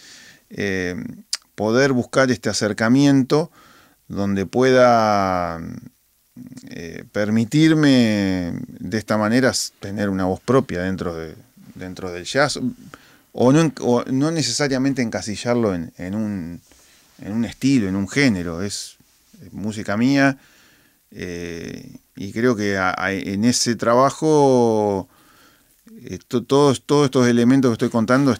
[0.50, 0.94] eh,
[1.56, 3.50] poder buscar este acercamiento
[4.06, 5.60] donde pueda
[6.70, 9.50] eh, permitirme de esta manera
[9.80, 11.34] tener una voz propia dentro, de,
[11.74, 12.60] dentro del jazz,
[13.32, 13.72] o no,
[14.10, 16.60] no necesariamente encasillarlo en, un,
[17.20, 18.96] en, un, estilo, en un género, es,
[19.52, 20.38] música mía,
[21.10, 25.08] eh, y creo que en ese trabajo
[26.46, 28.36] todos, todos estos elementos que estoy contando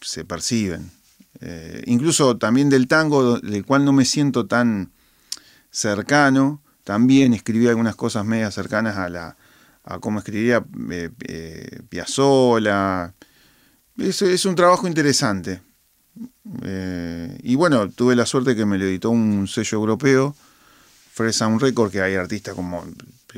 [0.00, 0.90] se perciben.
[1.40, 4.92] Eh, incluso también del tango, del cual no me siento tan
[5.70, 9.36] cercano, también escribí algunas cosas medias cercanas a la
[9.84, 11.80] a cómo escribiría eh, eh.
[13.98, 15.60] Es, es, un trabajo interesante.
[17.42, 20.34] y bueno, tuve la suerte que me lo editó un sello europeo,
[21.12, 22.84] Fresh Sound Record, que hay artistas como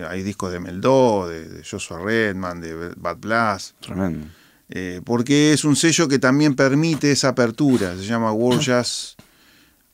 [0.09, 3.79] hay discos de Meldó, de, Joshua Redman, de Bad Blast.
[3.81, 4.27] Tremendo.
[4.71, 9.15] Eh, porque es un sello que también permite esa apertura, se llama World Jazz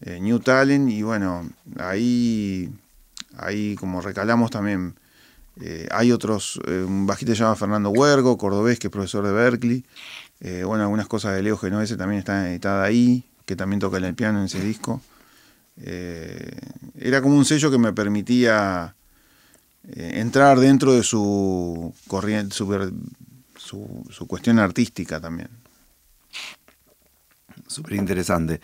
[0.00, 2.70] eh, New Talent, y bueno, ahí,
[3.36, 4.94] ahí como recalamos también,
[5.60, 9.84] eh, hay otros, un bajista se llama Fernando Huergo, cordobés, que es profesor de Berkeley,
[10.40, 14.38] bueno, algunas cosas de Leo Genovese también están editadas ahí, que también toca el piano
[14.38, 15.02] en ese disco.
[15.76, 18.94] era como un sello que me permitía
[19.88, 22.94] eh, entrar dentro de su corriente, su,
[23.56, 25.48] su, cuestión artística también.
[27.66, 28.60] Súper interesante.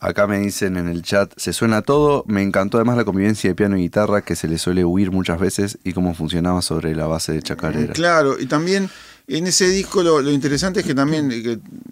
[0.00, 3.54] Acá me dicen en el chat, se suena todo, me encantó además la convivencia de
[3.54, 7.06] piano y guitarra que se le suele huir muchas veces y cómo funcionaba sobre la
[7.06, 7.92] base de chacarera.
[7.92, 8.90] Claro, y también
[9.28, 11.30] en ese disco lo, interesante es que también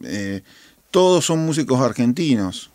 [0.02, 0.42] eh,
[0.90, 2.70] todos son músicos argentinos.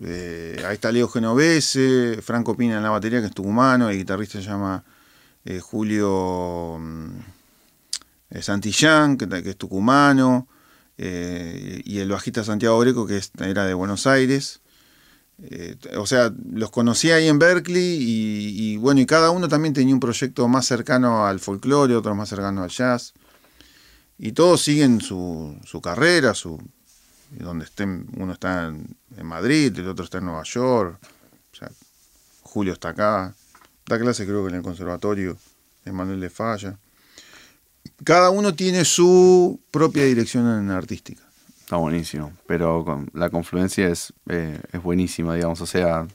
[0.00, 4.40] Eh, ahí está Leo Genovese, Franco Pina en la batería que es tucumano, el guitarrista
[4.40, 4.84] se llama
[5.44, 10.48] eh, Julio mm, Santillán, que, es tucumano,
[10.96, 14.60] y el bajista Santiago Greco, que era de Buenos Aires.
[15.96, 20.00] o sea, los conocí ahí en Berkeley y, bueno, y cada uno también tenía un
[20.00, 23.14] proyecto más cercano al folclore, otro más cercano al jazz.
[24.18, 26.60] Y todos siguen su, su carrera, su,
[27.30, 30.98] donde estén, uno está en, en, Madrid, el otro está en Nueva York,
[31.52, 31.70] o sea,
[32.42, 33.34] Julio está acá.
[33.86, 35.36] Da clase creo que en el conservatorio
[35.84, 36.78] de Manuel de Falla.
[38.04, 41.22] Cada uno tiene su propia dirección artística.
[41.60, 46.06] Está buenísimo, pero la confluencia es, eh, es buenísima, digamos, o sea,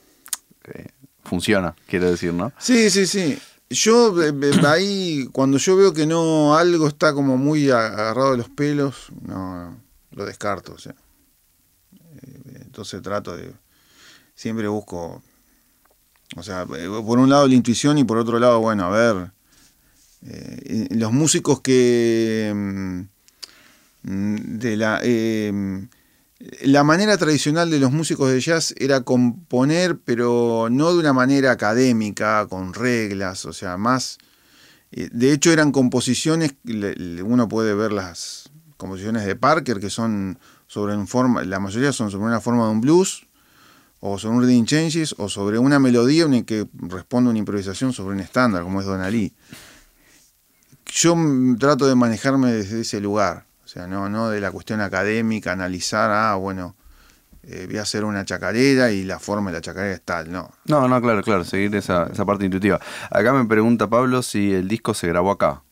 [0.64, 0.88] eh,
[1.22, 2.52] funciona, quiero decir, ¿no?
[2.58, 3.38] Sí, sí, sí.
[3.70, 4.32] Yo eh,
[4.66, 9.80] ahí, cuando yo veo que no, algo está como muy agarrado de los pelos, no,
[10.12, 10.94] lo descarto, o sea.
[12.54, 13.52] entonces trato de,
[14.34, 15.22] siempre busco
[16.36, 19.30] o sea, eh, por un lado la intuición y por otro lado, bueno, a ver,
[20.26, 22.52] eh, los músicos que...
[22.54, 23.02] Mm,
[24.58, 25.88] de la, em,
[26.62, 31.50] la manera tradicional de los músicos de jazz era componer, pero no de una manera
[31.50, 34.18] académica, con reglas, o sea, más...
[34.92, 36.54] Eh, de hecho eran composiciones,
[37.24, 42.10] uno puede ver las composiciones de Parker, que son sobre un forma, la mayoría son
[42.10, 43.26] sobre una forma de un blues,
[44.00, 48.16] o sobre un reading changes, o sobre una melodía en que responde una improvisación sobre
[48.16, 49.32] un estándar, como es Don Ali.
[50.86, 51.16] Yo
[51.58, 56.36] trato de manejarme desde ese lugar, sea, no, no de la cuestión académica, analizar, ah,
[56.36, 56.74] bueno,
[57.42, 60.50] eh, voy a hacer una chacarera y la forma de la chacarera es tal, no.
[60.66, 62.80] No, no, claro, claro, seguir esa, esa parte intuitiva.
[63.10, 65.62] Acá me pregunta Pablo si el disco se grabó acá.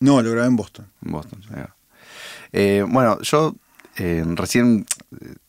[0.00, 0.86] No, lo grabé en Boston.
[1.04, 1.40] En Boston,
[2.54, 3.54] eh, bueno, yo
[3.96, 4.84] eh, recién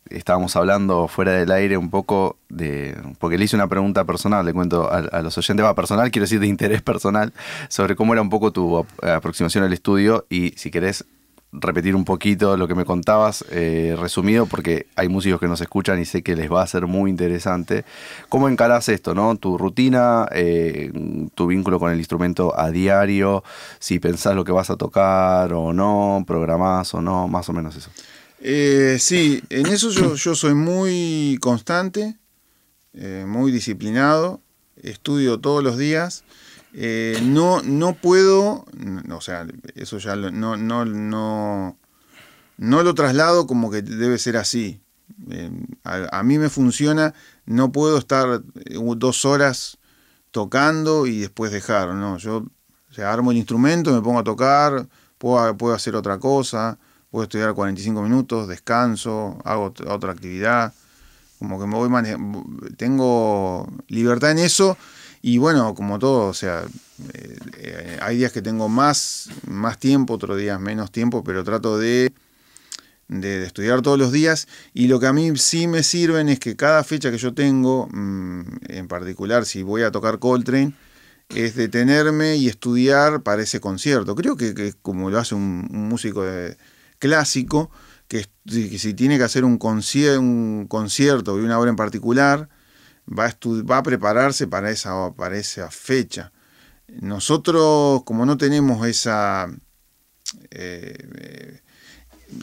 [0.09, 2.95] estábamos hablando fuera del aire un poco de.
[3.19, 6.39] Porque le hice una pregunta personal, le cuento a, los oyentes, va personal, quiero decir
[6.39, 7.33] de interés personal,
[7.67, 11.05] sobre cómo era un poco tu aproximación al estudio y si querés
[11.53, 15.99] repetir un poquito lo que me contabas, eh, resumido, porque hay músicos que nos escuchan
[15.99, 17.85] y sé que les va a ser muy interesante.
[18.29, 19.35] ¿Cómo encarás esto, no?
[19.37, 20.91] Tu rutina, eh,
[21.35, 23.43] tu vínculo con el instrumento a diario,
[23.79, 27.75] si pensás lo que vas a tocar o no, programás o no, más o menos
[27.75, 27.89] eso.
[28.39, 32.17] Eh, sí, en eso yo, soy muy constante,
[33.25, 34.41] muy disciplinado,
[34.81, 36.23] estudio todos los días.
[36.74, 38.65] Eh, no, no puedo,
[39.11, 39.45] o sea,
[39.76, 41.78] eso ya no, no, no,
[42.57, 44.82] no lo traslado como que debe ser así.
[45.84, 47.13] A, mí me funciona,
[47.45, 48.41] no puedo estar
[48.97, 49.78] dos horas
[50.32, 52.45] tocando y después dejar, no, yo
[52.97, 56.80] armo el instrumento, me pongo a tocar, puedo, puedo hacer otra cosa
[57.13, 60.74] puedo estudiar 45 minutos, descanso, hago otra actividad,
[61.38, 61.88] como que me voy
[62.76, 64.76] tengo libertad en eso
[65.24, 66.65] Y bueno, como todo, o sea,
[68.01, 72.13] hay días que tengo más, más tiempo, otros días menos tiempo, pero trato de
[73.07, 76.55] de, estudiar todos los días y lo que a mí sí me sirven es que
[76.55, 80.74] cada fecha que yo tengo, mm, en particular si voy a tocar Coltrane,
[81.30, 84.15] es detenerme y estudiar para ese concierto.
[84.15, 86.24] Creo que, como lo hace un, músico
[86.99, 87.71] clásico,
[88.07, 92.49] que, si tiene que hacer un, un concierto y una obra en particular,
[93.07, 93.37] va a,
[93.69, 96.31] va a prepararse para esa, para esa fecha.
[96.87, 99.49] Nosotros, como no tenemos esa...
[100.51, 101.59] Eh,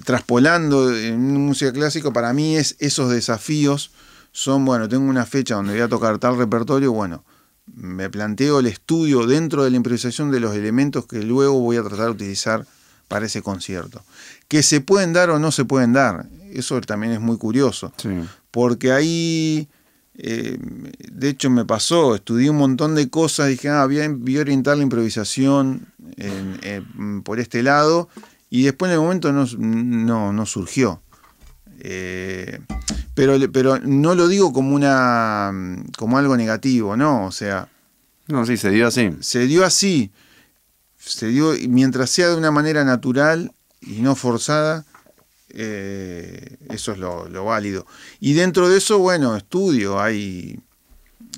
[0.05, 3.91] traspolando en música clásica, para mí es esos desafíos
[4.33, 7.25] son, bueno, tengo una fecha donde voy a tocar tal repertorio, bueno,
[7.67, 11.83] me planteo el estudio dentro de la improvisación de los elementos que luego voy a
[11.83, 12.67] tratar de utilizar
[13.09, 14.03] para ese concierto.
[14.49, 17.93] Que se pueden dar o no se pueden dar, eso también es muy curioso,
[18.51, 19.69] porque ahí,
[20.23, 24.77] eh, de hecho me pasó, estudié un montón de cosas, dije, ah, voy a, orientar
[24.77, 25.87] la improvisación
[27.25, 28.11] por este lado,
[28.51, 31.01] y después en el momento no, no, surgió.
[31.79, 32.61] Eh,
[33.15, 35.53] pero, pero no lo digo como una
[35.97, 37.25] como algo negativo, ¿no?
[37.25, 37.69] O sea.
[38.27, 39.13] No, sí, se dio así.
[39.21, 40.11] Se dio así.
[40.99, 44.85] Se dio, mientras sea de una manera natural y no forzada,
[45.55, 47.87] eh, eso es lo, válido.
[48.21, 50.61] Y dentro de eso, bueno, estudio, hay,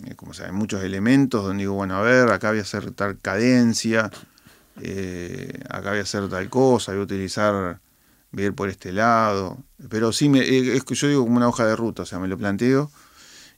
[0.06, 3.18] eh, como saben, muchos elementos donde digo, bueno, a ver, acá voy a hacer tal
[3.18, 4.10] cadencia,
[4.80, 7.80] eh, acá voy a hacer tal cosa, voy a utilizar,
[8.30, 9.58] voy a ir por este lado.
[9.88, 12.28] Pero sí, me, es que yo digo como una hoja de ruta, o sea, me
[12.28, 12.90] lo planteo.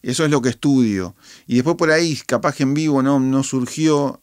[0.03, 1.17] Eso es lo que estudio.
[1.47, 4.21] Y después por ahí, capaz que en vivo no, no surgió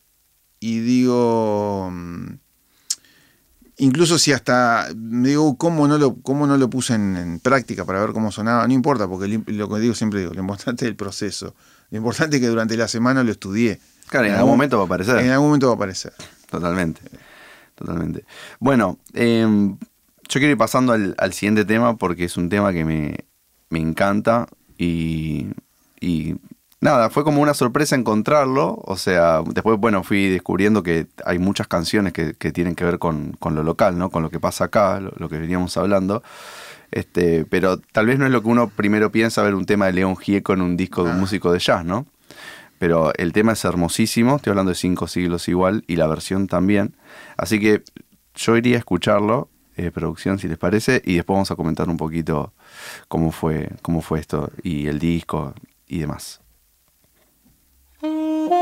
[0.59, 2.36] y digo, mm,
[3.82, 7.99] incluso si hasta me digo cómo no lo, cómo no lo puse en, práctica para
[7.99, 10.95] ver cómo sonaba, no importa, porque lo que digo siempre digo, lo importante es el
[10.95, 11.55] proceso.
[11.89, 13.79] Lo importante es que durante la semana lo estudié.
[14.07, 15.17] Claro, en, algún momento va a aparecer.
[15.17, 16.13] En algún momento va a aparecer
[16.49, 17.01] totalmente.
[17.75, 18.25] Totalmente.
[18.59, 19.77] Bueno, em,
[20.29, 23.25] yo quiero ir pasando al, siguiente tema porque es un tema que me,
[23.71, 25.47] encanta y,
[25.99, 26.36] y,
[26.82, 28.82] nada, fue como una sorpresa encontrarlo.
[28.86, 33.38] O sea, después, bueno, fui descubriendo que hay muchas canciones que, tienen que ver con,
[33.39, 34.09] lo local, ¿no?
[34.09, 36.23] Con lo que pasa acá, lo, que veníamos hablando.
[36.91, 39.93] Este, pero tal vez no es lo que uno primero piensa ver un tema de
[39.93, 41.19] León Gieco en un disco de un ah.
[41.19, 42.05] músico de jazz, ¿no?
[42.82, 46.95] pero el tema es hermosísimo, estoy hablando de cinco siglos igual, y la versión también.
[47.38, 47.84] Así que
[48.34, 51.97] yo iría a escucharlo, eh, producción, si les parece, y después vamos a comentar un
[51.97, 52.53] poquito
[53.07, 55.53] cómo fue, cómo fue esto, y el disco
[55.88, 56.40] y demás.
[58.02, 58.61] Bueno,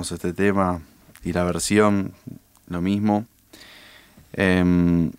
[0.00, 0.80] este tema.
[1.22, 2.12] Y la versión,
[2.66, 3.26] lo mismo.
[4.32, 5.10] Em,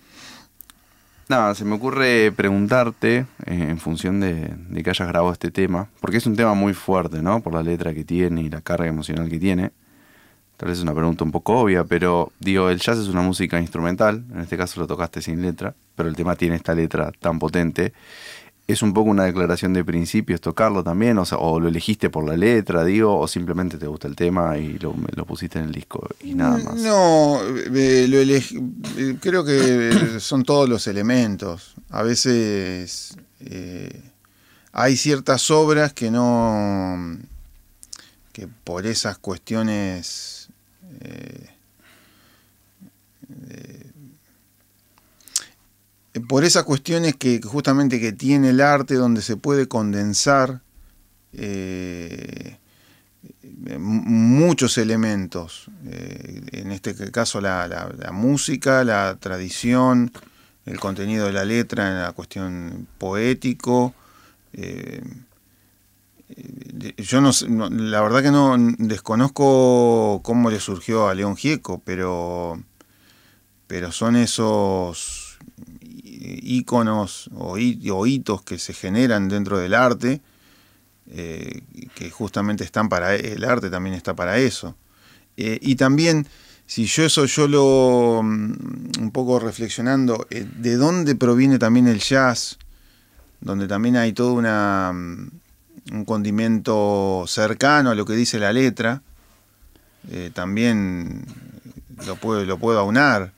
[1.30, 5.90] nada, se me ocurre preguntarte, eh, en función de, de, que hayas grabado este tema,
[6.00, 7.42] porque es un tema muy fuerte, ¿no?
[7.42, 9.72] Por la letra que tiene y la carga emocional que tiene.
[10.58, 13.60] Tal vez es una pregunta un poco obvia, pero digo, el jazz es una música
[13.60, 17.40] instrumental, en este caso lo tocaste sin letra, pero el tema tiene esta letra tan
[17.40, 17.94] potente
[18.72, 22.38] es un poco una declaración de principios tocarlo también, o, o lo elegiste por la
[22.38, 26.08] letra, digo, o simplemente te gusta el tema y lo, lo pusiste en el disco
[26.24, 26.76] y nada más.
[26.76, 31.76] No, eh, lo eh, creo que son todos los elementos.
[31.90, 34.02] A veces eh,
[34.72, 37.18] hay ciertas obras que no,
[38.32, 40.50] que por esas cuestiones
[46.28, 50.62] por esas cuestiones que justamente que tiene el arte donde se puede condensar
[51.34, 52.58] eh,
[53.78, 60.12] muchos elementos, eh, en este caso la, música, la tradición,
[60.66, 63.94] el contenido de la letra la cuestión poético.
[64.54, 65.04] Eh,
[66.98, 67.32] yo no,
[67.70, 72.62] la verdad que no desconozco cómo le surgió a León Gieco, pero,
[73.68, 75.21] pero son esos
[76.22, 80.22] íconos o, hitos que se generan dentro del arte,
[81.10, 81.62] eh,
[81.96, 84.76] que justamente están para e, el arte también está para eso.
[85.38, 86.28] Eh, y también,
[86.66, 92.00] si yo eso yo lo mm, un poco reflexionando, eh, de dónde proviene también el
[92.00, 92.58] jazz,
[93.40, 95.32] donde también hay todo una, mm,
[95.94, 99.02] un condimento cercano a lo que dice la letra,
[100.34, 101.24] también
[102.08, 103.34] lo puedo, lo puedo aunar.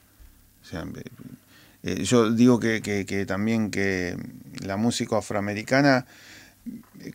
[0.64, 0.86] O sea,
[1.84, 4.18] eh, yo digo que, también que
[4.66, 6.06] la música afroamericana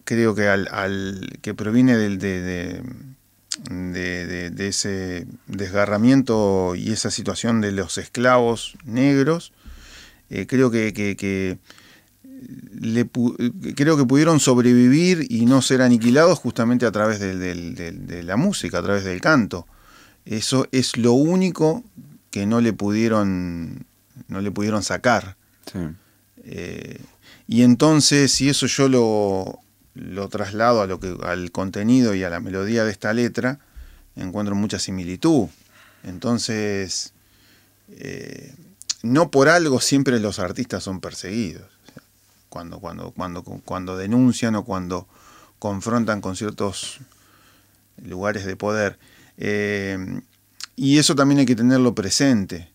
[0.04, 2.82] creo que al, que proviene de,
[4.58, 9.54] ese desgarramiento y esa situación de los esclavos negros,
[10.28, 10.92] eh, creo que,
[13.74, 18.82] creo que pudieron sobrevivir y no ser aniquilados justamente a través de la música, a
[18.82, 19.66] través del canto.
[20.26, 21.84] Eso es lo único
[22.30, 23.87] que no le pudieron
[24.26, 25.36] no le pudieron sacar.
[26.44, 27.00] Eh,
[27.46, 29.60] y entonces, si eso yo lo,
[29.94, 33.58] lo traslado a lo que, al contenido y a la melodía de esta letra,
[34.16, 35.48] encuentro mucha similitud.
[36.04, 37.12] Entonces,
[37.90, 38.54] eh,
[39.02, 41.66] no por algo siempre los artistas son perseguidos.
[42.48, 45.06] Cuando, cuando, cuando, cuando denuncian o cuando
[45.58, 47.00] confrontan con ciertos
[48.02, 48.98] lugares de poder.
[49.36, 50.20] Eh,
[50.76, 52.70] y eso también hay que tenerlo presente.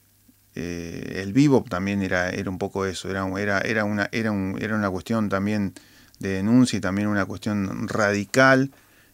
[0.56, 4.76] Eh, el vivo también era, era un poco eso, era, era, era, una, era, era
[4.76, 5.74] una cuestión también
[6.20, 8.72] de denuncia y también una cuestión radical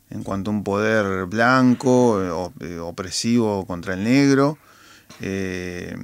[0.09, 4.57] en cuanto a un poder blanco, eh, opresivo contra el negro,
[5.21, 5.95] eh,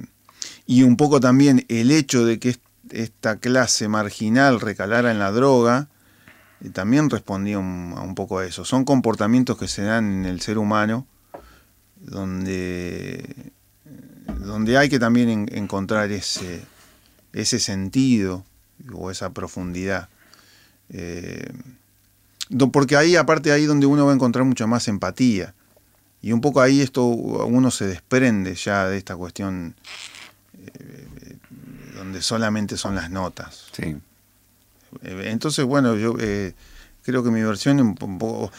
[0.64, 2.56] y un poco también el hecho de que
[2.90, 5.88] esta clase marginal recalara en la droga,
[6.72, 8.64] también respondía un poco a eso.
[8.64, 11.06] Son comportamientos que se dan en el ser humano,
[11.96, 13.52] donde
[14.38, 16.62] donde hay que también encontrar ese,
[17.32, 18.44] ese sentido
[18.92, 20.08] o esa profundidad.
[20.90, 21.52] Eh,
[22.72, 25.54] porque ahí, aparte, ahí donde uno va a encontrar mucha más empatía.
[26.22, 29.74] Y un poco ahí esto uno se desprende ya de esta cuestión
[30.54, 31.36] eh,
[31.94, 33.66] donde solamente son las notas.
[33.72, 33.96] Sí.
[35.02, 36.16] Eh, entonces, bueno, yo
[37.02, 38.50] creo que mi versión un poco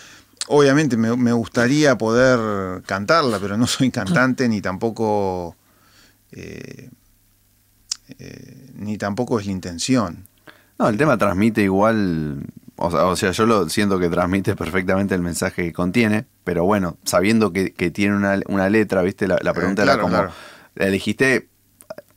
[0.47, 5.55] obviamente me, me, gustaría poder cantarla, pero no soy cantante ni tampoco
[6.31, 6.89] eh,
[8.19, 10.27] eh, ni tampoco es la intención.
[10.79, 12.45] No, el tema transmite igual,
[12.75, 17.51] o sea, yo lo siento que transmite perfectamente el mensaje que contiene, pero bueno, sabiendo
[17.51, 19.27] que, tiene una, letra, ¿viste?
[19.27, 20.31] La, pregunta era como, ¿la
[20.85, 21.47] elegiste,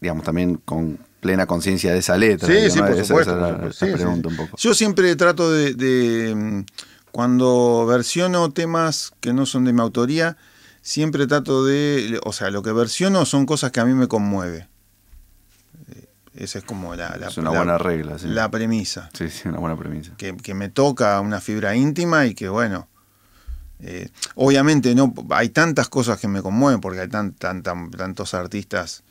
[0.00, 2.48] digamos, también con plena conciencia de esa letra?
[2.48, 3.34] Sí, sí, por supuesto.
[3.34, 4.56] un poco.
[4.58, 6.64] Yo siempre trato de,
[7.12, 10.36] cuando versiono temas que no son de mi autoría,
[10.82, 14.68] siempre trato de, o sea, lo que versiono son cosas que a mí me conmueve.
[15.88, 19.10] Eh, esa es como la, es una buena regla, la premisa.
[19.12, 20.12] Sí, sí, una buena premisa.
[20.16, 22.88] Que, me toca una fibra íntima y que bueno,
[23.80, 29.02] eh, obviamente no hay tantas cosas que me conmueven porque hay tan, tan, tantos artistas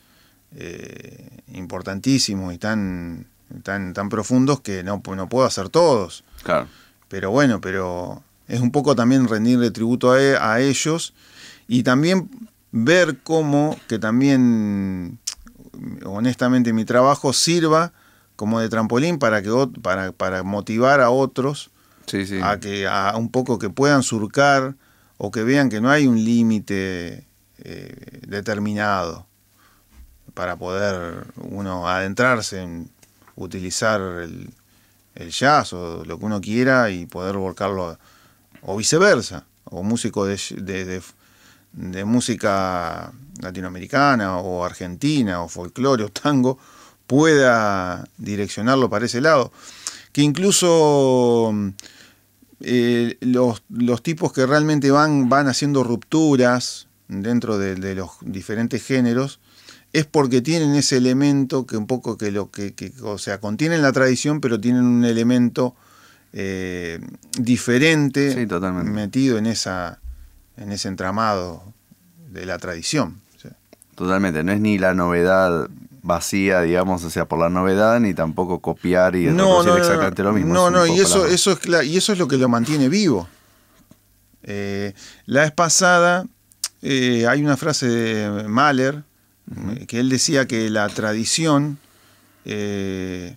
[0.56, 3.26] eh, importantísimos y tan,
[3.62, 6.24] tan, tan profundos que no, no puedo hacer todos.
[6.42, 6.68] Claro.
[7.10, 11.12] Pero bueno, pero es un poco también rendirle tributo a, e, a ellos
[11.66, 12.30] y también
[12.70, 15.18] ver cómo que también,
[16.06, 17.92] honestamente, mi trabajo sirva
[18.36, 19.50] como de trampolín para, que,
[19.82, 21.70] para, para motivar a otros
[22.42, 24.74] a que a un poco que puedan surcar
[25.16, 27.26] o que vean que no hay un límite
[27.58, 29.26] eh, determinado
[30.34, 32.90] para poder uno adentrarse en
[33.36, 34.50] utilizar el,
[35.28, 37.98] jazz o lo que uno quiera y poder volcarlo,
[38.62, 41.02] o viceversa, o músico de,
[41.72, 46.58] de música latinoamericana o argentina o folclore o tango
[47.06, 49.52] pueda direccionarlo para ese lado.
[50.12, 51.52] Que incluso
[52.60, 53.62] eh, los,
[54.02, 59.39] tipos que realmente van, van haciendo rupturas dentro de, los diferentes géneros
[59.92, 63.92] es porque tienen ese elemento que un poco que lo que, o sea, contienen la
[63.92, 65.74] tradición, pero tienen un elemento
[66.32, 67.00] eh,
[67.38, 68.46] diferente
[68.84, 69.98] metido en esa
[70.56, 71.64] en ese entramado
[72.30, 73.20] de la tradición.
[73.94, 75.68] Totalmente, no es ni la novedad
[76.02, 80.32] vacía, digamos, o sea, por la novedad, ni tampoco copiar y no, no, exactamente lo
[80.32, 80.54] mismo.
[80.54, 83.28] No, no, y eso, eso, es, y eso es lo que lo mantiene vivo.
[84.42, 84.94] Eh,
[85.26, 86.26] la vez pasada
[86.80, 89.02] eh, hay una frase de Mahler,
[89.86, 91.78] que él decía que la tradición
[92.44, 93.36] es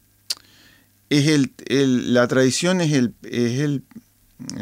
[1.10, 1.52] el,
[2.14, 3.84] la tradición es el, es el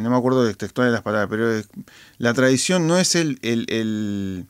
[0.02, 1.62] no me acuerdo de textual de las palabras, pero
[2.18, 4.48] la tradición no es el, el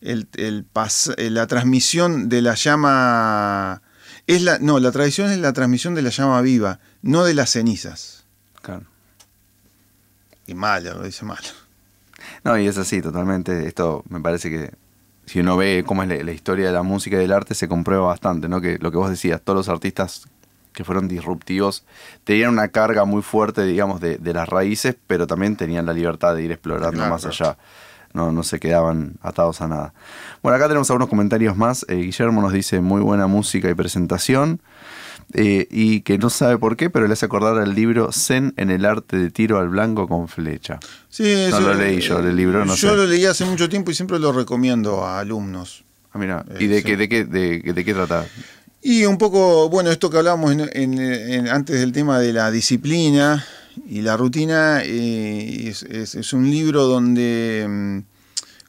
[0.00, 3.82] el, eh, la transmisión de la llama...
[4.26, 7.50] Es la, no, la tradición es la transmisión de la llama viva, no de las
[7.50, 8.24] cenizas.
[8.62, 8.86] Claro.
[10.46, 11.42] Y mal, lo dice mal.
[12.44, 13.66] No, y es así, totalmente.
[13.66, 14.72] Esto me parece que
[15.30, 18.08] si uno ve cómo es la, historia de la música y del arte, se comprueba
[18.08, 18.60] bastante, ¿no?
[18.60, 20.26] Que lo que vos decías, todos los artistas
[20.72, 21.84] que fueron disruptivos
[22.24, 26.42] tenían una carga muy fuerte, digamos, de, las raíces, pero también tenían la libertad de
[26.42, 27.56] ir explorando más allá
[28.12, 29.94] no, no se quedaban atados a nada.
[30.42, 31.86] Bueno, acá tenemos algunos comentarios más.
[31.88, 34.60] Eh, Guillermo nos dice muy buena música y presentación.
[35.34, 38.70] Eh, y que no sabe por qué, pero le hace acordar al libro Zen en
[38.70, 40.80] el arte de tiro al blanco con flecha.
[41.08, 43.94] Sí, no lo leí yo, el libro no Yo lo leí hace mucho tiempo y
[43.94, 45.84] siempre lo recomiendo a alumnos.
[46.12, 48.26] Ah, mira, ¿y de, eh, qué, de, qué, de, qué trata?
[48.82, 53.44] Y un poco, bueno, esto que hablábamos antes del tema de la disciplina,
[53.88, 57.98] y la rutina eh, es, un libro donde mm,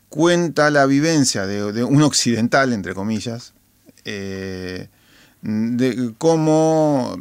[0.09, 3.53] cuenta la vivencia de, un occidental, entre comillas,
[4.05, 4.87] eh,
[5.41, 7.17] de cómo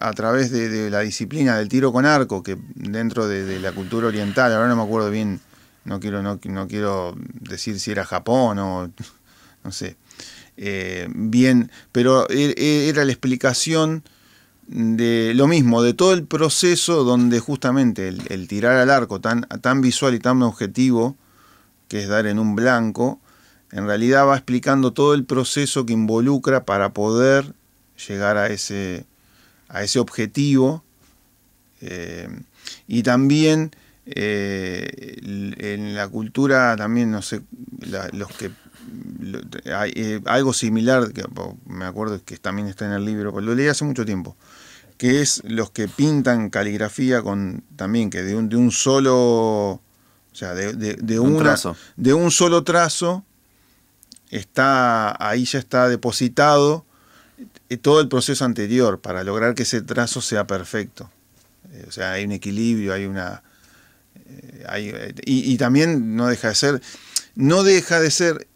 [0.00, 4.52] a través de, la disciplina del tiro con arco, que dentro de, la cultura oriental,
[4.52, 5.40] ahora no me acuerdo bien,
[5.84, 8.90] no quiero, no, quiero decir si era Japón o
[9.64, 9.96] no sé,
[10.56, 14.04] eh, bien, pero e, e, era la explicación
[14.66, 19.80] de lo mismo, de todo el proceso donde justamente el, tirar al arco tan, tan
[19.80, 21.16] visual y tan objetivo,
[21.88, 23.20] que es dar en un blanco,
[23.72, 27.54] en realidad va explicando todo el proceso que involucra para poder
[28.08, 29.04] llegar a ese,
[29.68, 30.84] a ese objetivo.
[31.80, 32.28] Eh,
[32.86, 33.70] y también
[34.06, 35.16] eh,
[35.58, 37.42] en la cultura, también, no sé,
[38.12, 38.50] los que
[39.72, 41.24] hay, eh, algo similar, que
[41.66, 44.36] me acuerdo que también está en el libro, lo leí hace mucho tiempo,
[44.98, 49.80] que es los que pintan caligrafía con también que de un, de un solo, o
[50.32, 51.76] sea, de, de, un, trazo.
[51.96, 53.24] de un solo trazo,
[54.30, 56.84] está, ahí ya está depositado
[57.82, 61.10] todo el proceso anterior para lograr que ese trazo sea perfecto.
[61.72, 63.42] Eh, o sea, hay un equilibrio, hay una...
[64.76, 66.82] y, y también no deja de ser,
[67.34, 68.46] no deja de ser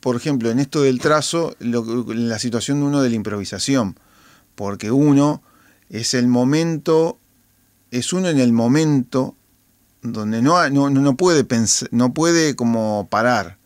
[0.00, 3.96] por ejemplo, en esto del trazo, la situación de uno de la improvisación,
[4.54, 5.42] porque uno
[5.88, 7.18] es el momento,
[7.90, 9.34] es uno en el momento
[10.02, 13.56] donde no, no, no puede pensar, no puede como parar.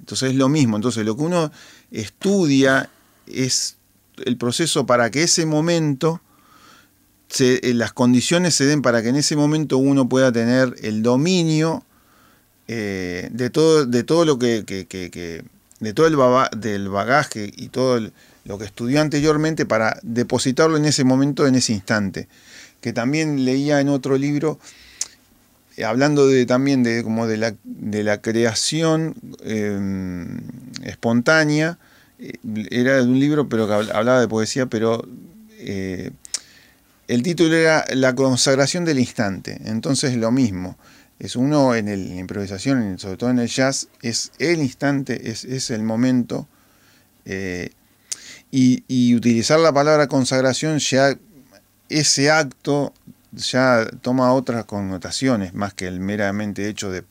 [0.00, 0.76] Entonces es lo mismo.
[0.76, 1.50] Entonces lo que uno
[1.90, 2.88] estudia
[3.26, 3.76] es
[4.24, 6.20] el proceso para que ese momento,
[7.28, 11.84] se, las condiciones se den para que en ese momento uno pueda tener el dominio
[12.70, 14.62] eh, de, todo, de todo lo que,
[15.80, 18.10] de todo el del bagaje y todo
[18.44, 22.28] lo que estudió anteriormente para depositarlo en ese momento, en ese instante.
[22.80, 24.58] Que también leía en otro libro,
[25.76, 30.40] eh, hablando de, también de, como de, la, de la creación em,
[30.82, 31.87] espontánea, eh,
[32.70, 35.06] era de un libro pero que hablaba de poesía, pero
[37.08, 39.60] el título era La consagración del instante.
[39.64, 40.76] Entonces lo mismo
[41.18, 45.70] es uno en, el, la improvisación, sobre todo en el jazz, es el instante, es,
[45.70, 46.46] el momento.
[47.24, 47.70] Eh,
[48.50, 51.16] y, utilizar la palabra consagración ya,
[51.88, 52.94] ese acto
[53.32, 57.04] ya toma otras connotaciones, más que el meramente hecho de,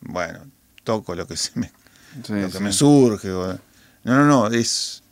[0.00, 0.40] bueno,
[0.84, 1.72] toco lo que se me,
[2.28, 3.30] lo que me surge.
[4.06, 5.02] No, no, no, es,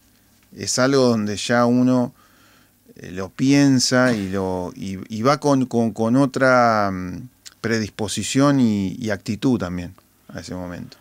[0.56, 2.14] es algo donde ya uno
[2.94, 7.28] eh, lo piensa y, lo, y, va con, con, otra mm,
[7.60, 9.94] predisposición y, actitud también
[10.28, 10.96] a ese momento.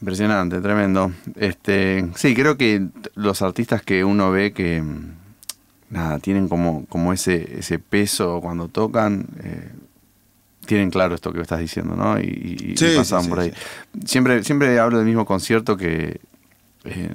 [0.00, 1.12] Impresionante, tremendo.
[1.36, 4.82] Este, sí, creo que los artistas que uno ve que
[5.90, 9.70] nada, tienen como, como ese, ese peso cuando tocan, eh,
[10.68, 12.20] tienen claro esto que estás diciendo, ¿no?
[12.20, 13.52] Y, pasan por ahí.
[14.04, 16.20] Siempre, siempre hablo del mismo concierto que
[16.84, 17.14] eh,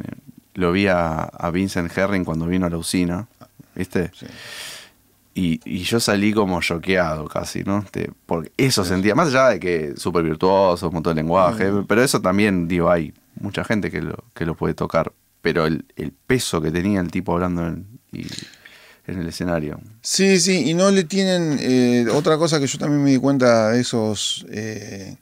[0.56, 3.28] lo vi a, Vincent Herring cuando vino a la usina,
[3.76, 4.10] ¿viste?
[5.36, 7.78] Y, y, yo salí como choqueado casi, ¿no?
[7.86, 12.02] Este, porque eso sentía, más allá de que súper virtuoso, un montón de lenguaje, pero
[12.02, 15.14] eso también, digo, hay mucha gente que lo, que lo puede tocar,
[15.44, 18.26] pero el, el peso que tenía el tipo hablando en, y,
[19.08, 19.80] en el escenario.
[20.02, 23.72] Sí, sí, y no le tienen, eh, otra cosa que yo también me di cuenta
[23.72, 24.46] de esos...
[24.50, 25.16] Eh,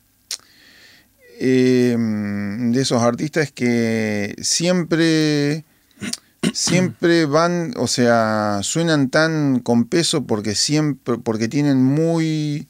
[1.40, 5.66] em, de esos artistas es que siempre
[6.54, 12.68] siempre van, o sea, suenan tan con peso porque siempre, porque tienen muy,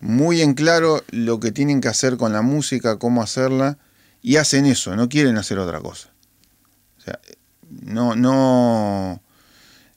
[0.00, 3.78] muy en claro lo que tienen que hacer con la música, cómo hacerla,
[4.22, 6.10] y hacen eso, no quieren hacer otra cosa.
[6.98, 7.18] O sea,
[7.82, 9.20] no, no,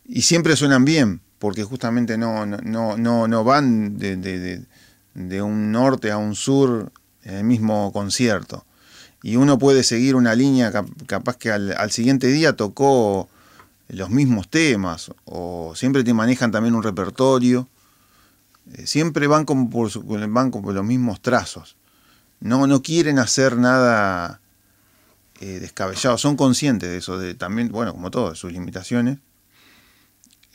[0.08, 4.66] y siempre suenan bien, porque justamente no, no, no, no van de, de,
[5.14, 6.92] de un norte a un sur
[7.24, 8.66] en el mismo concierto
[9.24, 10.72] y uno puede seguir una línea
[11.08, 13.30] capaz que al, siguiente día tocó
[13.90, 17.68] los mismos temas o siempre te manejan también un repertorio.
[18.74, 19.90] Eh, siempre van como por,
[20.30, 21.78] van por los mismos trazos.
[22.40, 24.40] No, no quieren hacer nada
[25.40, 29.18] eh, descabellado, son conscientes de eso, de también, bueno, como todo, de sus limitaciones.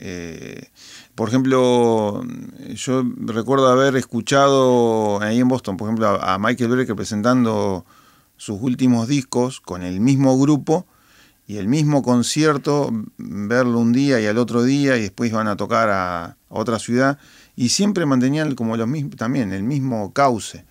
[0.04, 0.68] Eh,
[1.14, 2.24] por ejemplo,
[2.74, 7.86] yo recuerdo haber escuchado ahí en Boston, por ejemplo, a, Michael Brecker presentando
[8.36, 10.86] sus últimos discos con el mismo grupo
[11.46, 15.56] y el mismo concierto, verlo un día y al otro día y después van a
[15.56, 17.18] tocar a, otra ciudad
[17.54, 20.64] y siempre mantenían como los mismos, también el mismo cauce.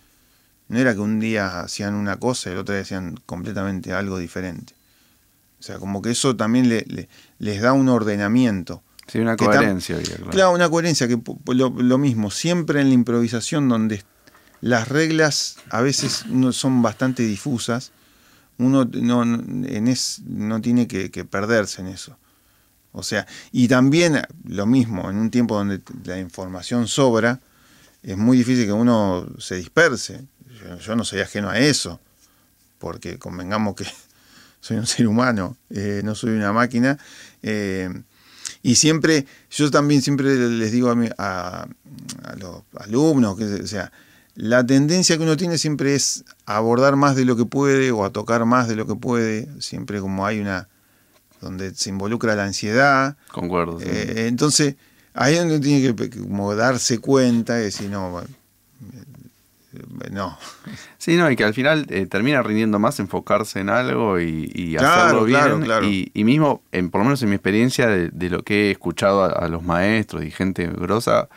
[0.68, 4.18] No era que un día hacían una cosa y el otro día hacían completamente algo
[4.18, 4.74] diferente.
[5.62, 7.08] O sea, como que eso también le,
[7.40, 8.84] les da un ordenamiento.
[9.12, 9.98] Sí, una coherencia.
[10.30, 10.54] claro.
[10.54, 14.06] una coherencia, que lo, lo, mismo, siempre en la improvisación donde
[14.62, 17.92] las reglas a veces son bastante difusas.
[18.58, 22.18] Uno no, en es, no tiene que, perderse en eso.
[22.94, 27.42] O sea, y también lo mismo, en un tiempo donde la información sobra,
[28.04, 30.24] es muy difícil que uno se disperse.
[30.86, 32.00] Yo, no soy ajeno a eso,
[32.80, 33.86] porque convengamos que
[34.62, 36.98] soy un ser humano, eh, no soy una máquina.
[37.44, 37.90] Eh,
[38.64, 43.92] y siempre, yo también siempre les digo a, a, los alumnos, que, o sea,
[44.36, 48.12] la tendencia que uno tiene siempre es abordar más de lo que puede o a
[48.12, 50.68] tocar más de lo que puede, siempre como hay una
[51.42, 53.18] donde se involucra la ansiedad.
[53.32, 53.80] Concuerdo.
[53.82, 54.76] Eh, entonces,
[55.14, 58.22] ahí es donde tiene que como darse cuenta y decir, no,
[60.12, 60.38] no.
[60.98, 65.26] Sí, no, y que al final eh, termina rindiendo más enfocarse en algo y, hacerlo
[65.26, 65.66] bien.
[66.14, 69.30] Y, mismo, en, por lo menos en mi experiencia de, lo que he escuchado a,
[69.30, 71.28] a los maestros y gente grosa,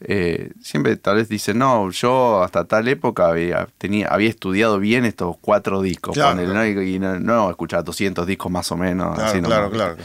[0.00, 5.04] eh, siempre tal vez dicen, no, yo hasta tal época había, tenía, había estudiado bien
[5.04, 9.18] estos cuatro discos, y, no, escuchaba 200 discos más o menos.
[9.18, 9.96] Claro, claro,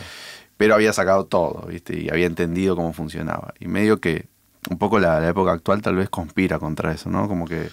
[0.57, 1.99] Pero había sacado todo, ¿viste?
[1.99, 3.53] Y había entendido cómo funcionaba.
[3.59, 4.25] Y medio que
[4.69, 7.27] un poco la, época actual tal vez conspira contra eso, ¿no?
[7.27, 7.69] Como que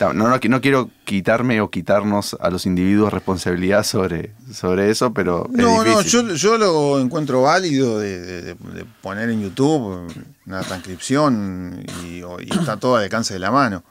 [0.00, 5.48] no, no, no, quiero quitarme o quitarnos a los individuos responsabilidad sobre, sobre eso, pero.
[5.50, 8.56] No, no, yo, yo, lo encuentro válido de,
[9.00, 10.12] poner en YouTube
[10.44, 12.22] una transcripción y,
[12.52, 13.84] está todo al alcance de la mano.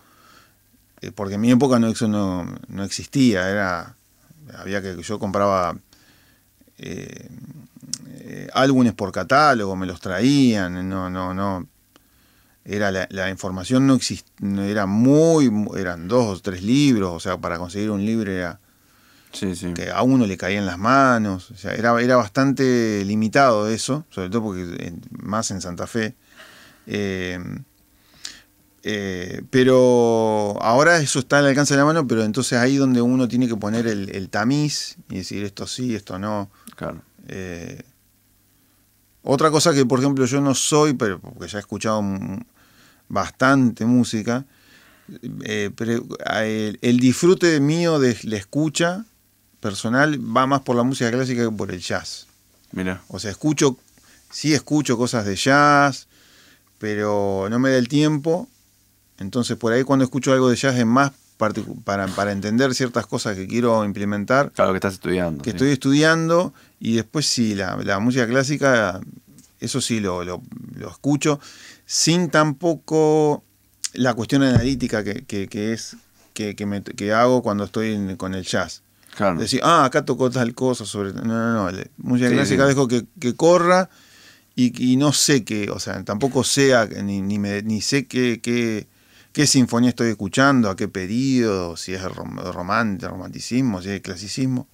[1.02, 3.96] Eh, porque en mi época no, eso no, no existía, era.
[4.60, 5.02] Había que.
[5.02, 5.76] Yo compraba.
[6.78, 7.30] Eh,
[8.28, 11.68] eh, álbumes por catálogo, me los traían, no, no, no,
[12.66, 17.60] era la, información no existía, era muy, eran dos o tres libros, o sea, para
[17.60, 18.60] conseguir un libro era
[19.76, 24.06] que a uno le caía en las manos, o sea, era, era bastante limitado eso,
[24.10, 26.16] sobre todo porque más en Santa Fe.
[26.88, 27.40] Eh,
[28.88, 33.28] eh, pero ahora eso está al alcance de la mano, pero entonces ahí donde uno
[33.28, 36.50] tiene que poner el, tamiz y decir esto sí, esto no.
[36.76, 37.02] Claro.
[37.28, 37.82] Eh,
[39.24, 42.04] otra cosa que, por ejemplo, yo no soy, pero porque ya he escuchado
[43.08, 44.46] bastante música,
[45.44, 46.04] eh, pero
[46.42, 49.06] el, disfrute mío de la escucha
[49.60, 52.28] personal va más por la música clásica que por el jazz.
[52.72, 53.02] Mira.
[53.08, 53.78] O sea, escucho,
[54.32, 56.08] sí escucho cosas de jazz,
[56.80, 58.48] pero no me da el tiempo.
[59.18, 63.36] Entonces, por ahí cuando escucho algo de jazz es más para, para entender ciertas cosas
[63.36, 64.52] que quiero implementar.
[64.52, 65.44] Claro, que estás estudiando.
[65.44, 66.54] Que estoy estudiando.
[66.80, 69.02] Y después sí, la, la música clásica
[69.60, 70.42] eso sí lo, lo
[70.90, 71.40] escucho,
[71.86, 73.44] sin tampoco
[73.94, 75.98] la cuestión analítica que, que, es
[76.34, 78.82] que, que, me, que, hago cuando estoy con el jazz.
[79.16, 79.40] Claro.
[79.40, 81.14] Decir, ah, acá tocó tal cosa sobre...
[81.14, 81.78] No, no, no.
[81.98, 83.06] Música clásica dejo que,
[83.36, 83.90] corra
[84.56, 88.40] y, y, no sé qué, o sea, tampoco sé, ni, ni, me, ni sé qué,
[88.42, 88.88] qué,
[89.32, 94.68] qué, sinfonía estoy escuchando, a qué periodo, si es romántico, romanticismo, si es clasicismo.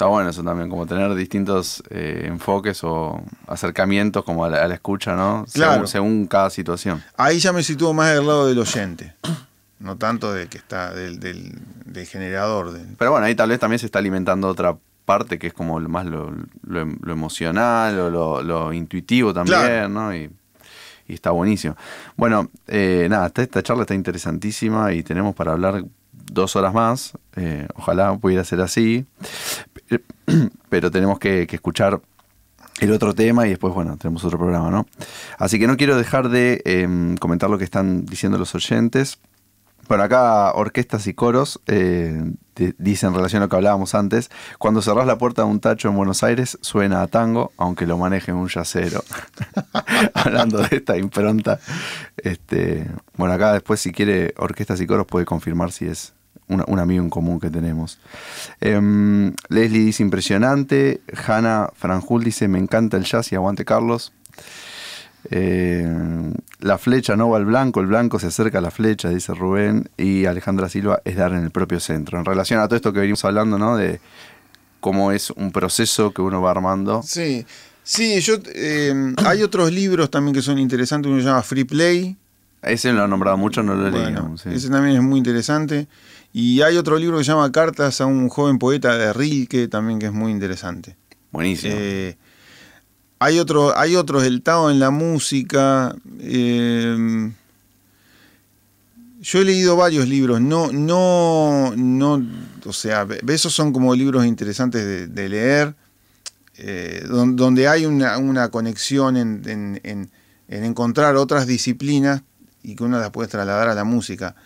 [0.00, 5.14] Está bueno eso también, como tener distintos eh, enfoques o acercamientos como a la, escucha,
[5.14, 5.44] ¿no?
[5.52, 5.86] Claro.
[5.86, 7.04] Según, cada situación.
[7.18, 9.12] Ahí ya me sitúo más del lado del oyente,
[9.78, 12.80] no tanto de que está del, del, generador.
[12.96, 14.74] Pero bueno, ahí tal vez también se está alimentando otra
[15.04, 16.32] parte que es como más lo,
[16.62, 20.16] lo, emocional o lo, intuitivo también, ¿no?
[20.16, 20.30] Y,
[21.08, 21.76] y, está buenísimo.
[22.16, 25.84] Bueno, eh, nada, esta charla está interesantísima y tenemos para hablar
[26.32, 27.12] dos horas más.
[27.36, 29.04] Eh, ojalá pudiera ser así.
[30.68, 32.00] Pero tenemos que, escuchar
[32.80, 34.86] el otro tema y después, bueno, tenemos otro programa, ¿no?
[35.38, 39.18] Así que no quiero dejar de em, comentar lo que están diciendo los oyentes.
[39.88, 42.22] Bueno, acá orquestas y coros eh,
[42.78, 45.88] dicen en relación a lo que hablábamos antes, cuando cerrás la puerta de un tacho
[45.88, 49.02] en Buenos Aires suena a tango, aunque lo maneje un yacero.
[50.14, 51.58] Hablando de esta impronta.
[52.16, 52.86] Este,
[53.16, 56.14] bueno, acá después si quiere orquestas y coros puede confirmar si es
[56.50, 57.98] un, amigo en común que tenemos.
[58.60, 61.00] Em, Leslie dice impresionante.
[61.26, 64.12] Hanna Franjul dice me encanta el jazz y aguante Carlos.
[65.30, 69.34] Em, la flecha no va al blanco, el blanco se acerca a la flecha, dice
[69.34, 69.88] Rubén.
[69.96, 72.18] Y Alejandra Silva es dar en el propio centro.
[72.18, 73.76] En relación a todo esto que venimos hablando, ¿no?
[73.76, 74.00] De
[74.80, 77.02] cómo es un proceso que uno va armando.
[77.02, 77.46] Sí,
[77.82, 81.10] sí, yo em, hay otros libros también que son interesantes.
[81.10, 82.16] Uno se llama Free Play.
[82.62, 84.34] Ese lo ha nombrado mucho, no lo he leído.
[84.44, 85.88] Ese también es muy interesante.
[86.32, 89.98] Y hay otro libro que se llama Cartas a un joven poeta de Rilke, también
[89.98, 90.96] que es muy interesante.
[91.32, 91.74] Buenísimo.
[91.76, 92.16] Eh,
[93.18, 95.94] hay, otro, hay otros, El Tao en la música.
[96.20, 97.30] Eh,
[99.20, 102.26] yo he leído varios libros, no, no, no,
[102.64, 105.74] o sea, esos son como libros interesantes de, leer,
[106.56, 109.42] eh, donde hay una, conexión en,
[109.84, 110.10] en,
[110.48, 112.22] encontrar otras disciplinas
[112.62, 114.36] y que uno las puede trasladar a la música.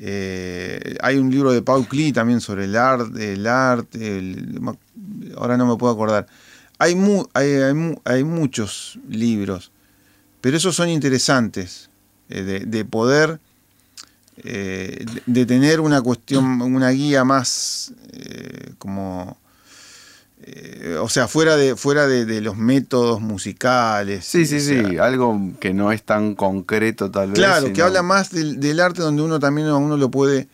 [0.00, 4.22] Eh, hay un libro de Paul Klee también sobre el arte, el arte,
[5.36, 6.26] ahora no me puedo acordar.
[6.78, 6.96] Hay,
[7.34, 9.72] hay, muchos libros,
[10.40, 11.90] pero esos son interesantes,
[12.28, 13.40] eh, de, poder,
[14.36, 17.92] eh, de, tener una cuestión, una guía más
[18.78, 19.36] como
[20.50, 24.24] eh, o sea, fuera de, fuera de, los métodos musicales.
[24.24, 27.38] Sí, sí, sí, algo que no es tan concreto tal vez.
[27.38, 30.48] Claro, que habla más del, arte donde uno también uno lo puede,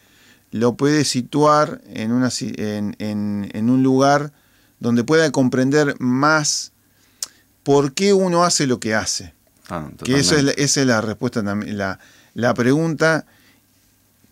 [0.51, 4.33] lo puede situar en, una, en, en, un lugar
[4.81, 6.73] donde pueda comprender más
[7.63, 9.33] por qué uno hace lo que hace.
[9.69, 11.99] Ah, que eso es, esa es la respuesta también, la,
[12.35, 13.27] la pregunta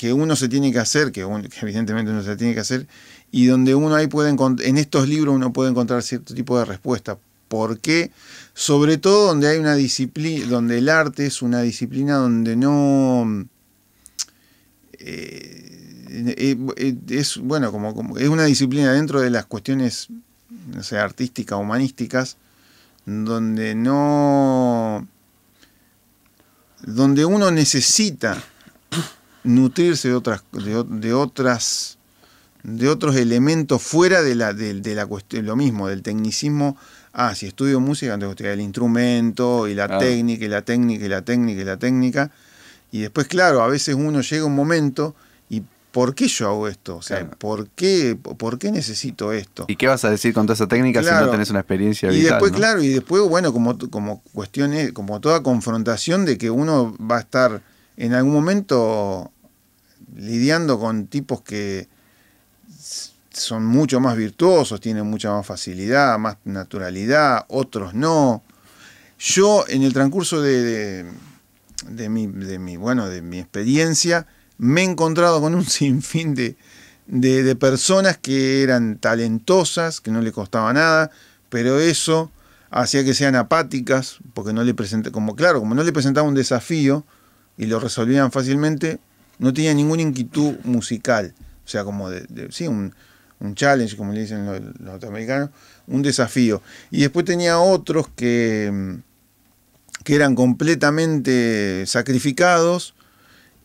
[0.03, 2.89] que uno se tiene que hacer, que, evidentemente uno se tiene que hacer,
[3.31, 6.65] y donde uno ahí puede encontrar, en estos libros uno puede encontrar cierto tipo de
[6.65, 7.19] respuesta.
[7.47, 8.11] ¿Por qué?
[8.53, 13.47] Sobre todo donde hay una disciplina, donde el arte es una disciplina donde no...
[14.95, 20.09] Eh, eh, eh, es bueno como, como, es una disciplina dentro de las cuestiones
[20.75, 22.39] no sé, artísticas humanísticas
[23.07, 25.07] donde no
[26.83, 28.43] donde uno necesita
[29.45, 31.99] nutrirse de otras de otras
[32.63, 36.77] de otros elementos fuera de la, de, la cuestión, lo mismo, del tecnicismo.
[37.13, 41.09] Ah, si estudio música, que estudiar el instrumento y la técnica, y la técnica, y
[41.09, 42.31] la técnica, y la técnica.
[42.91, 45.15] Y después, claro, a veces uno llega a un momento
[45.51, 46.97] y ¿por qué yo hago esto?
[46.97, 49.65] O sea, ¿por, qué, ¿por qué necesito esto?
[49.69, 52.23] ¿Y qué vas a decir con toda esa técnica si no tenés una experiencia vital?
[52.23, 56.97] Y después, claro, y después, bueno, como, como cuestiones, como toda confrontación de que uno
[56.99, 57.63] va a estar
[57.97, 59.33] en algún momento
[60.17, 61.89] lidiando con tipos que
[63.31, 68.43] son mucho más virtuosos, tienen mucha más facilidad, más naturalidad, otros no.
[69.19, 71.07] Yo en el transcurso de,
[71.89, 74.27] de, mi, de, mi, bueno, de mi experiencia
[74.59, 76.57] me he encontrado con un sinfín de,
[77.07, 81.11] de, personas que eran talentosas, que no le costaba nada,
[81.49, 82.31] pero eso
[82.71, 86.35] hacía que sean apáticas, porque no le presenta, como claro, como no le presentaba un
[86.35, 87.05] desafío
[87.57, 88.99] y lo resolvían fácilmente,
[89.39, 91.35] no tenía ninguna inquietud musical.
[91.65, 92.95] O sea, como de, sí, un,
[93.41, 95.51] un challenge, como le dicen los, norteamericanos,
[95.87, 96.63] un desafío.
[96.91, 98.99] Y después tenía otros que,
[100.05, 102.95] que eran completamente sacrificados,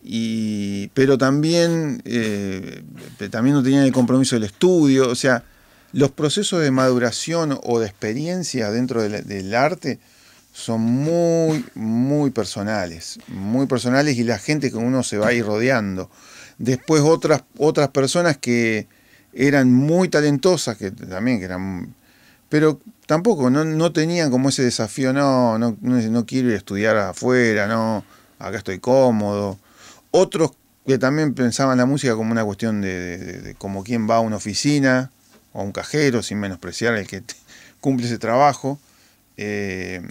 [0.03, 2.84] y, pero también, eh,
[3.30, 5.09] también no tenían el compromiso del estudio.
[5.09, 5.43] O sea,
[5.91, 9.99] los procesos de maduración o de experiencia dentro del, arte
[10.57, 15.45] son muy, muy personales, muy personales y la gente que uno se va a ir
[15.45, 16.09] rodeando.
[16.57, 18.88] Después otras, otras personas que
[19.34, 21.93] eran muy talentosas, que también eran,
[22.49, 27.67] pero tampoco, no, tenían como ese desafío, no, no, no, quiero ir a estudiar afuera,
[27.67, 28.03] no,
[28.39, 29.59] acá estoy cómodo.
[30.09, 30.53] Otros
[30.88, 35.11] que también pensaban la música como una cuestión de, como quien va a una oficina
[35.53, 37.21] o a un cajero, sin menospreciar el que
[37.79, 38.79] cumple ese trabajo.
[39.39, 40.01] Eh,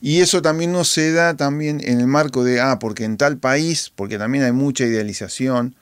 [0.00, 3.38] y eso también no se da también en el marco de, ah, porque en tal
[3.38, 5.74] país, porque también hay mucha idealización,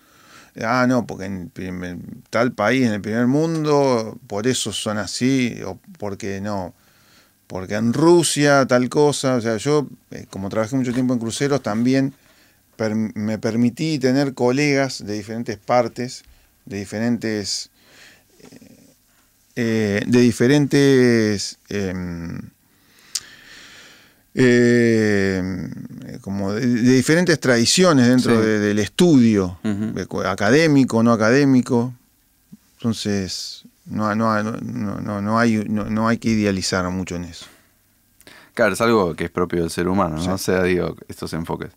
[0.63, 1.51] ah, no, porque en,
[2.31, 6.75] tal país, en el primer mundo, por eso son así, o porque no,
[7.47, 11.63] porque en Rusia tal cosa, o sea, yo eh, como trabajé mucho tiempo en cruceros,
[11.63, 12.15] también
[13.15, 16.25] me permití tener colegas de diferentes partes,
[16.65, 17.71] de diferentes...
[19.59, 22.51] Eh, de diferentes em,
[24.39, 25.43] eh,
[26.21, 29.59] como de, diferentes tradiciones dentro del estudio,
[30.27, 31.95] académico, no académico.
[32.77, 37.47] Entonces, no, no, no, no, hay, no, hay que idealizar mucho en eso.
[38.53, 40.35] Claro, es algo que es propio del ser humano, ¿no?
[40.35, 41.71] O sea, digo, estos enfoques.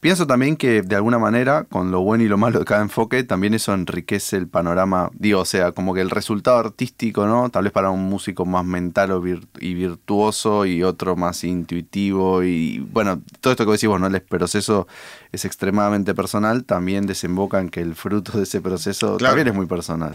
[0.00, 3.24] Pienso también que de alguna manera, con lo bueno y lo malo de cada enfoque,
[3.24, 5.10] también eso enriquece el panorama.
[5.14, 7.50] Digo, o sea, como que el resultado artístico, ¿no?
[7.50, 12.44] Tal vez para un músico más mental o y virtuoso y otro más intuitivo.
[12.44, 14.06] Y bueno, todo esto que decís vos, ¿no?
[14.06, 14.86] El proceso
[15.32, 19.66] es extremadamente personal, también desemboca en que el fruto de ese proceso también es muy
[19.66, 20.14] personal.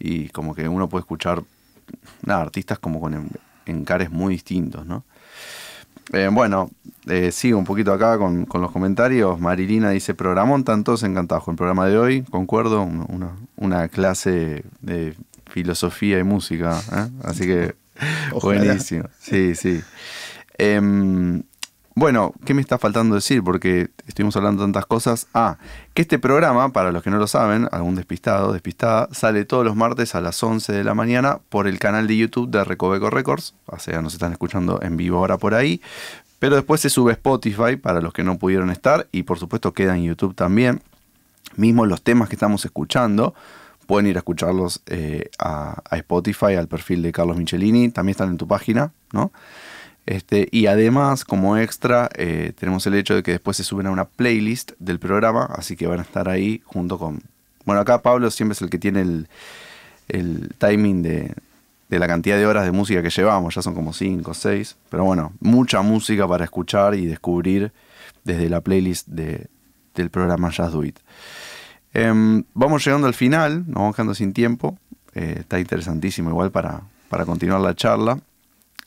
[0.00, 1.44] Y como que uno puede escuchar
[2.26, 3.28] nada, artistas como con
[3.64, 5.04] encares muy distintos, ¿no?
[6.12, 6.70] Eh, bueno,
[7.06, 9.40] eh, sigo un poquito acá con, los comentarios.
[9.40, 12.88] Marilina dice, programón, están todos encantados con el programa de hoy, concuerdo,
[13.56, 15.14] una, clase de
[15.46, 17.08] filosofía y música, ¿eh?
[17.22, 17.74] así que
[18.42, 19.08] buenísimo.
[19.18, 19.82] Sí, sí.
[21.96, 23.44] Bueno, ¿qué me está faltando decir?
[23.44, 25.28] Porque estuvimos hablando tantas cosas.
[25.32, 25.58] Ah,
[25.94, 29.76] que este programa, para los que no lo saben, algún despistado, despistada, sale todos los
[29.76, 33.54] martes a las 11 de la mañana por el canal de YouTube de Recoveco Records.
[33.66, 35.80] O sea, nos están escuchando en vivo ahora por ahí.
[36.40, 39.96] Pero después se sube Spotify para los que no pudieron estar y por supuesto queda
[39.96, 40.82] en YouTube también.
[41.54, 43.34] Mismo los temas que estamos escuchando,
[43.86, 47.90] pueden ir a escucharlos eh, a, a Spotify, al perfil de Carlos Michelini.
[47.90, 49.30] También están en tu página, ¿no?
[50.06, 53.90] Este, y además, como extra, eh, tenemos el hecho de que después se suben a
[53.90, 57.22] una playlist del programa, así que van a estar ahí junto con...
[57.64, 59.26] Bueno, acá Pablo siempre es el que tiene
[60.08, 61.34] el, timing de,
[61.88, 65.04] la cantidad de horas de música que llevamos, ya son como 5 o 6, pero
[65.04, 67.72] bueno, mucha música para escuchar y descubrir
[68.24, 70.98] desde la playlist del programa Jazz Do It.
[71.94, 74.76] Em, vamos llegando al final, nos vamos quedando sin tiempo,
[75.14, 78.18] eh, está interesantísimo igual para, para continuar la charla.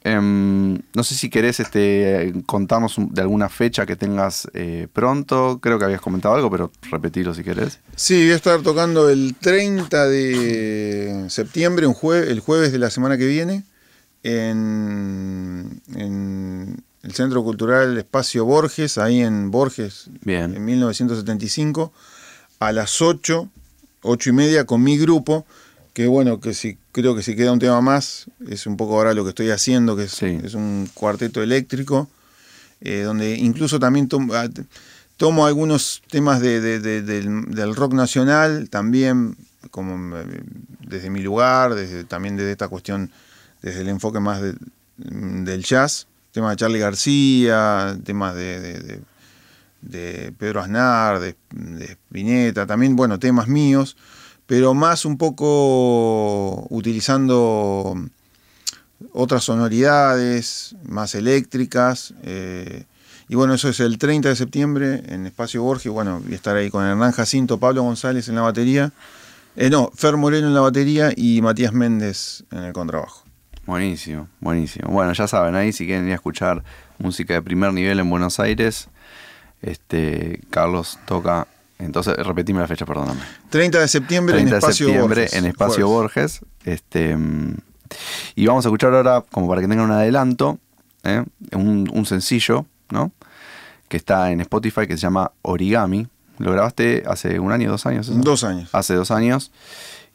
[0.07, 5.59] Em, no sé si querés este, contarnos de alguna fecha que tengas eh, pronto.
[5.61, 7.79] Creo que habías comentado algo, pero repetirlo si querés.
[7.97, 13.17] Sí, voy a estar tocando el 30 de septiembre, un el jueves de la semana
[13.17, 13.65] que viene,
[14.23, 15.81] en,
[17.03, 21.91] el Centro Cultural Espacio Borges, ahí en Borges, en 1975,
[22.59, 23.49] a las 8,
[24.03, 25.45] 8 y media con mi grupo
[25.97, 29.15] que bueno, que si creo que si queda un tema más, es un poco ahora
[29.15, 32.07] lo que estoy haciendo, que es, es un cuarteto eléctrico,
[32.81, 34.47] eh, donde incluso también ah,
[35.17, 39.37] tomo, algunos temas del, rock nacional, también
[39.71, 40.43] como eh,
[40.81, 43.11] desde mi lugar, desde, también desde esta cuestión,
[43.63, 44.39] desde el enfoque más
[44.97, 49.01] del jazz, temas de Charlie García, temas de,
[49.81, 53.97] de Pedro Aznar, de, de Spinetta, también, bueno, temas míos
[54.47, 57.95] pero más un poco utilizando
[59.11, 62.13] otras sonoridades más eléctricas.
[62.23, 62.85] Eh,
[63.29, 65.91] y bueno, eso es el 30 de septiembre en Espacio Borges.
[65.91, 68.93] Bueno, voy a estar ahí con Hernán Jacinto, Pablo González en la batería.
[69.57, 73.23] Eh, no, Fer Moreno en la batería y Matías Méndez en el contrabajo.
[73.65, 74.89] Buenísimo, buenísimo.
[74.89, 76.63] Bueno, ya saben, ahí si quieren ir a escuchar
[76.99, 78.87] música de primer nivel en Buenos Aires,
[79.61, 81.47] este Carlos toca
[81.79, 83.21] entonces, repetime la fecha, perdóname.
[83.49, 85.33] 30 de septiembre en Espacio Borges.
[85.33, 86.41] en Espacio Borges.
[86.65, 87.15] Este,
[88.35, 90.59] y vamos a escuchar ahora, como para que tengan un adelanto,
[91.03, 91.23] ¿eh?
[91.53, 93.11] un, sencillo, ¿no?
[93.87, 96.07] Que está en Spotify, que se llama Origami.
[96.39, 98.09] Lo grabaste hace un año, dos años.
[98.21, 98.69] Dos años.
[98.73, 99.51] Hace dos años.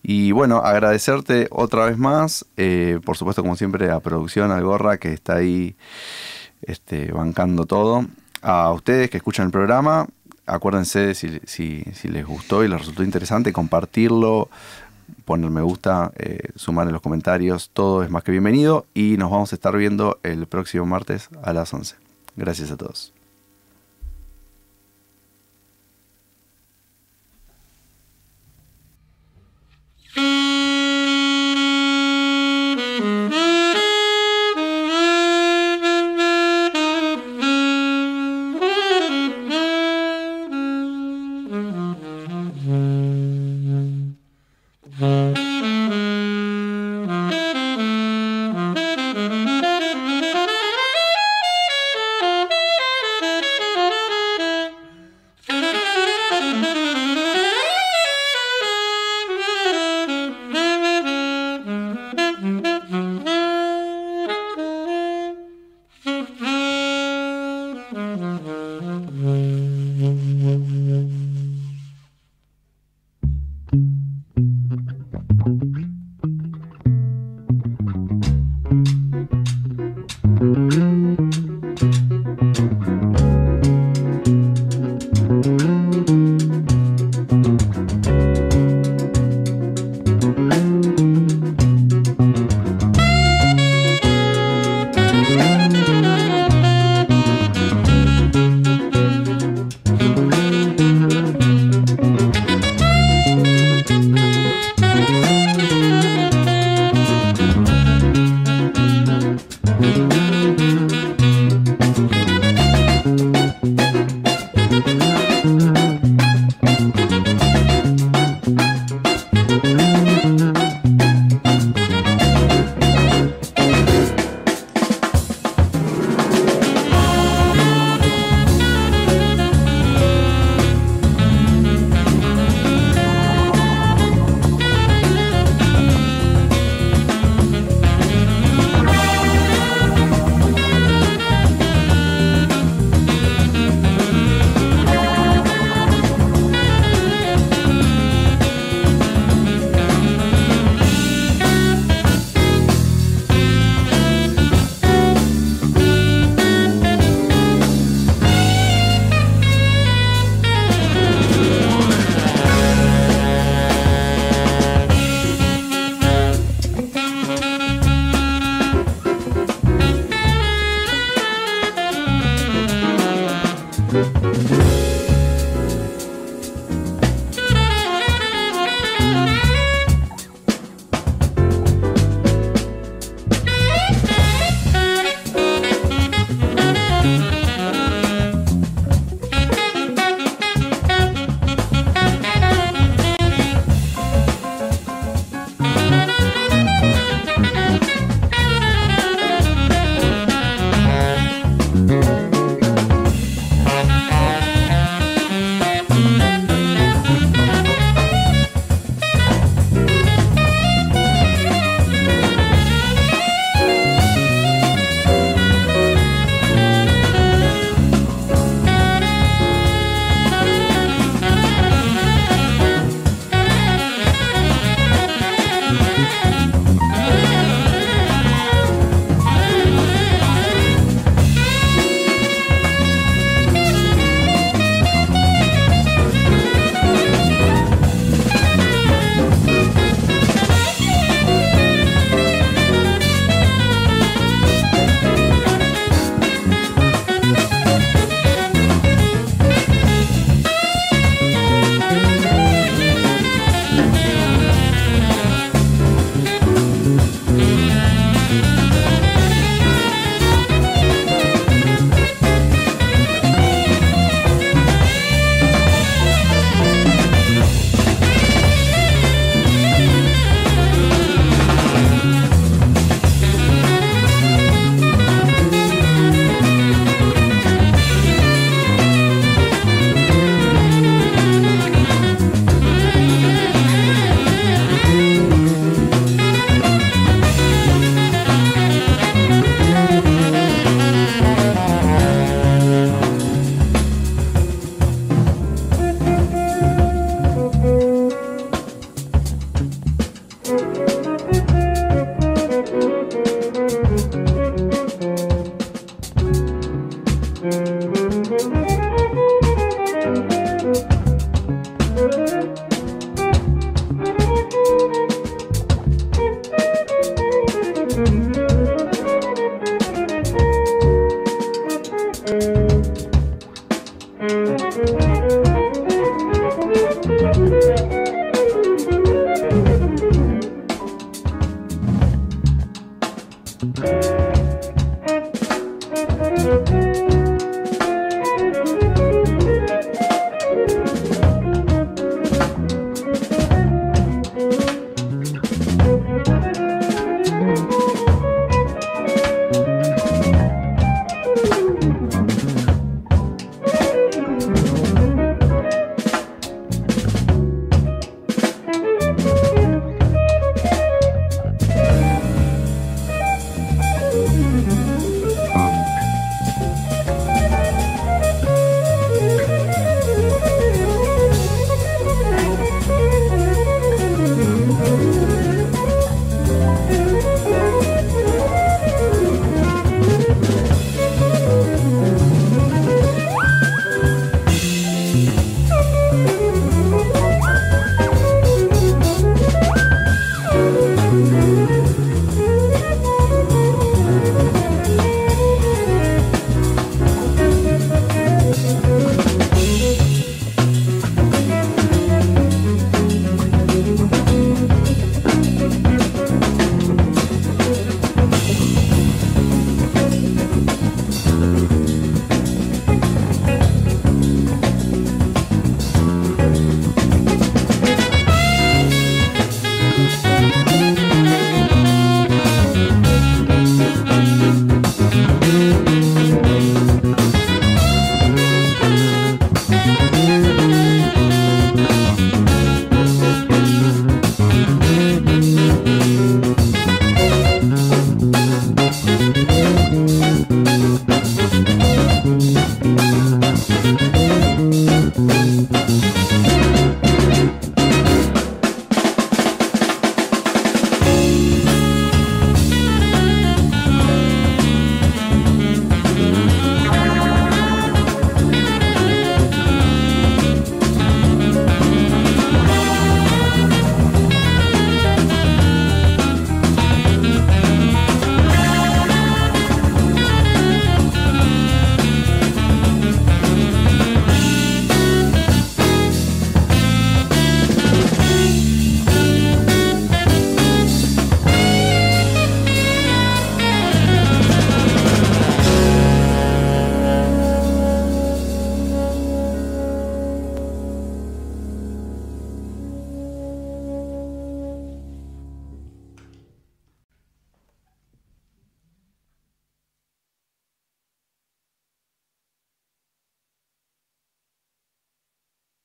[0.02, 4.98] Y bueno, agradecerte otra vez más, eh, por supuesto, como siempre, a Producción, al Gorra,
[4.98, 5.76] que está ahí
[6.62, 8.06] este, bancando todo.
[8.40, 10.08] A ustedes que escuchan el programa,
[10.46, 14.48] acuérdense si, si, les gustó y les resultó interesante, compartirlo,
[15.24, 19.30] poner me gusta, eh, sumar en los comentarios, todo es más que bienvenido y nos
[19.30, 21.96] vamos a estar viendo el próximo martes a las 11.
[22.36, 23.12] Gracias a todos.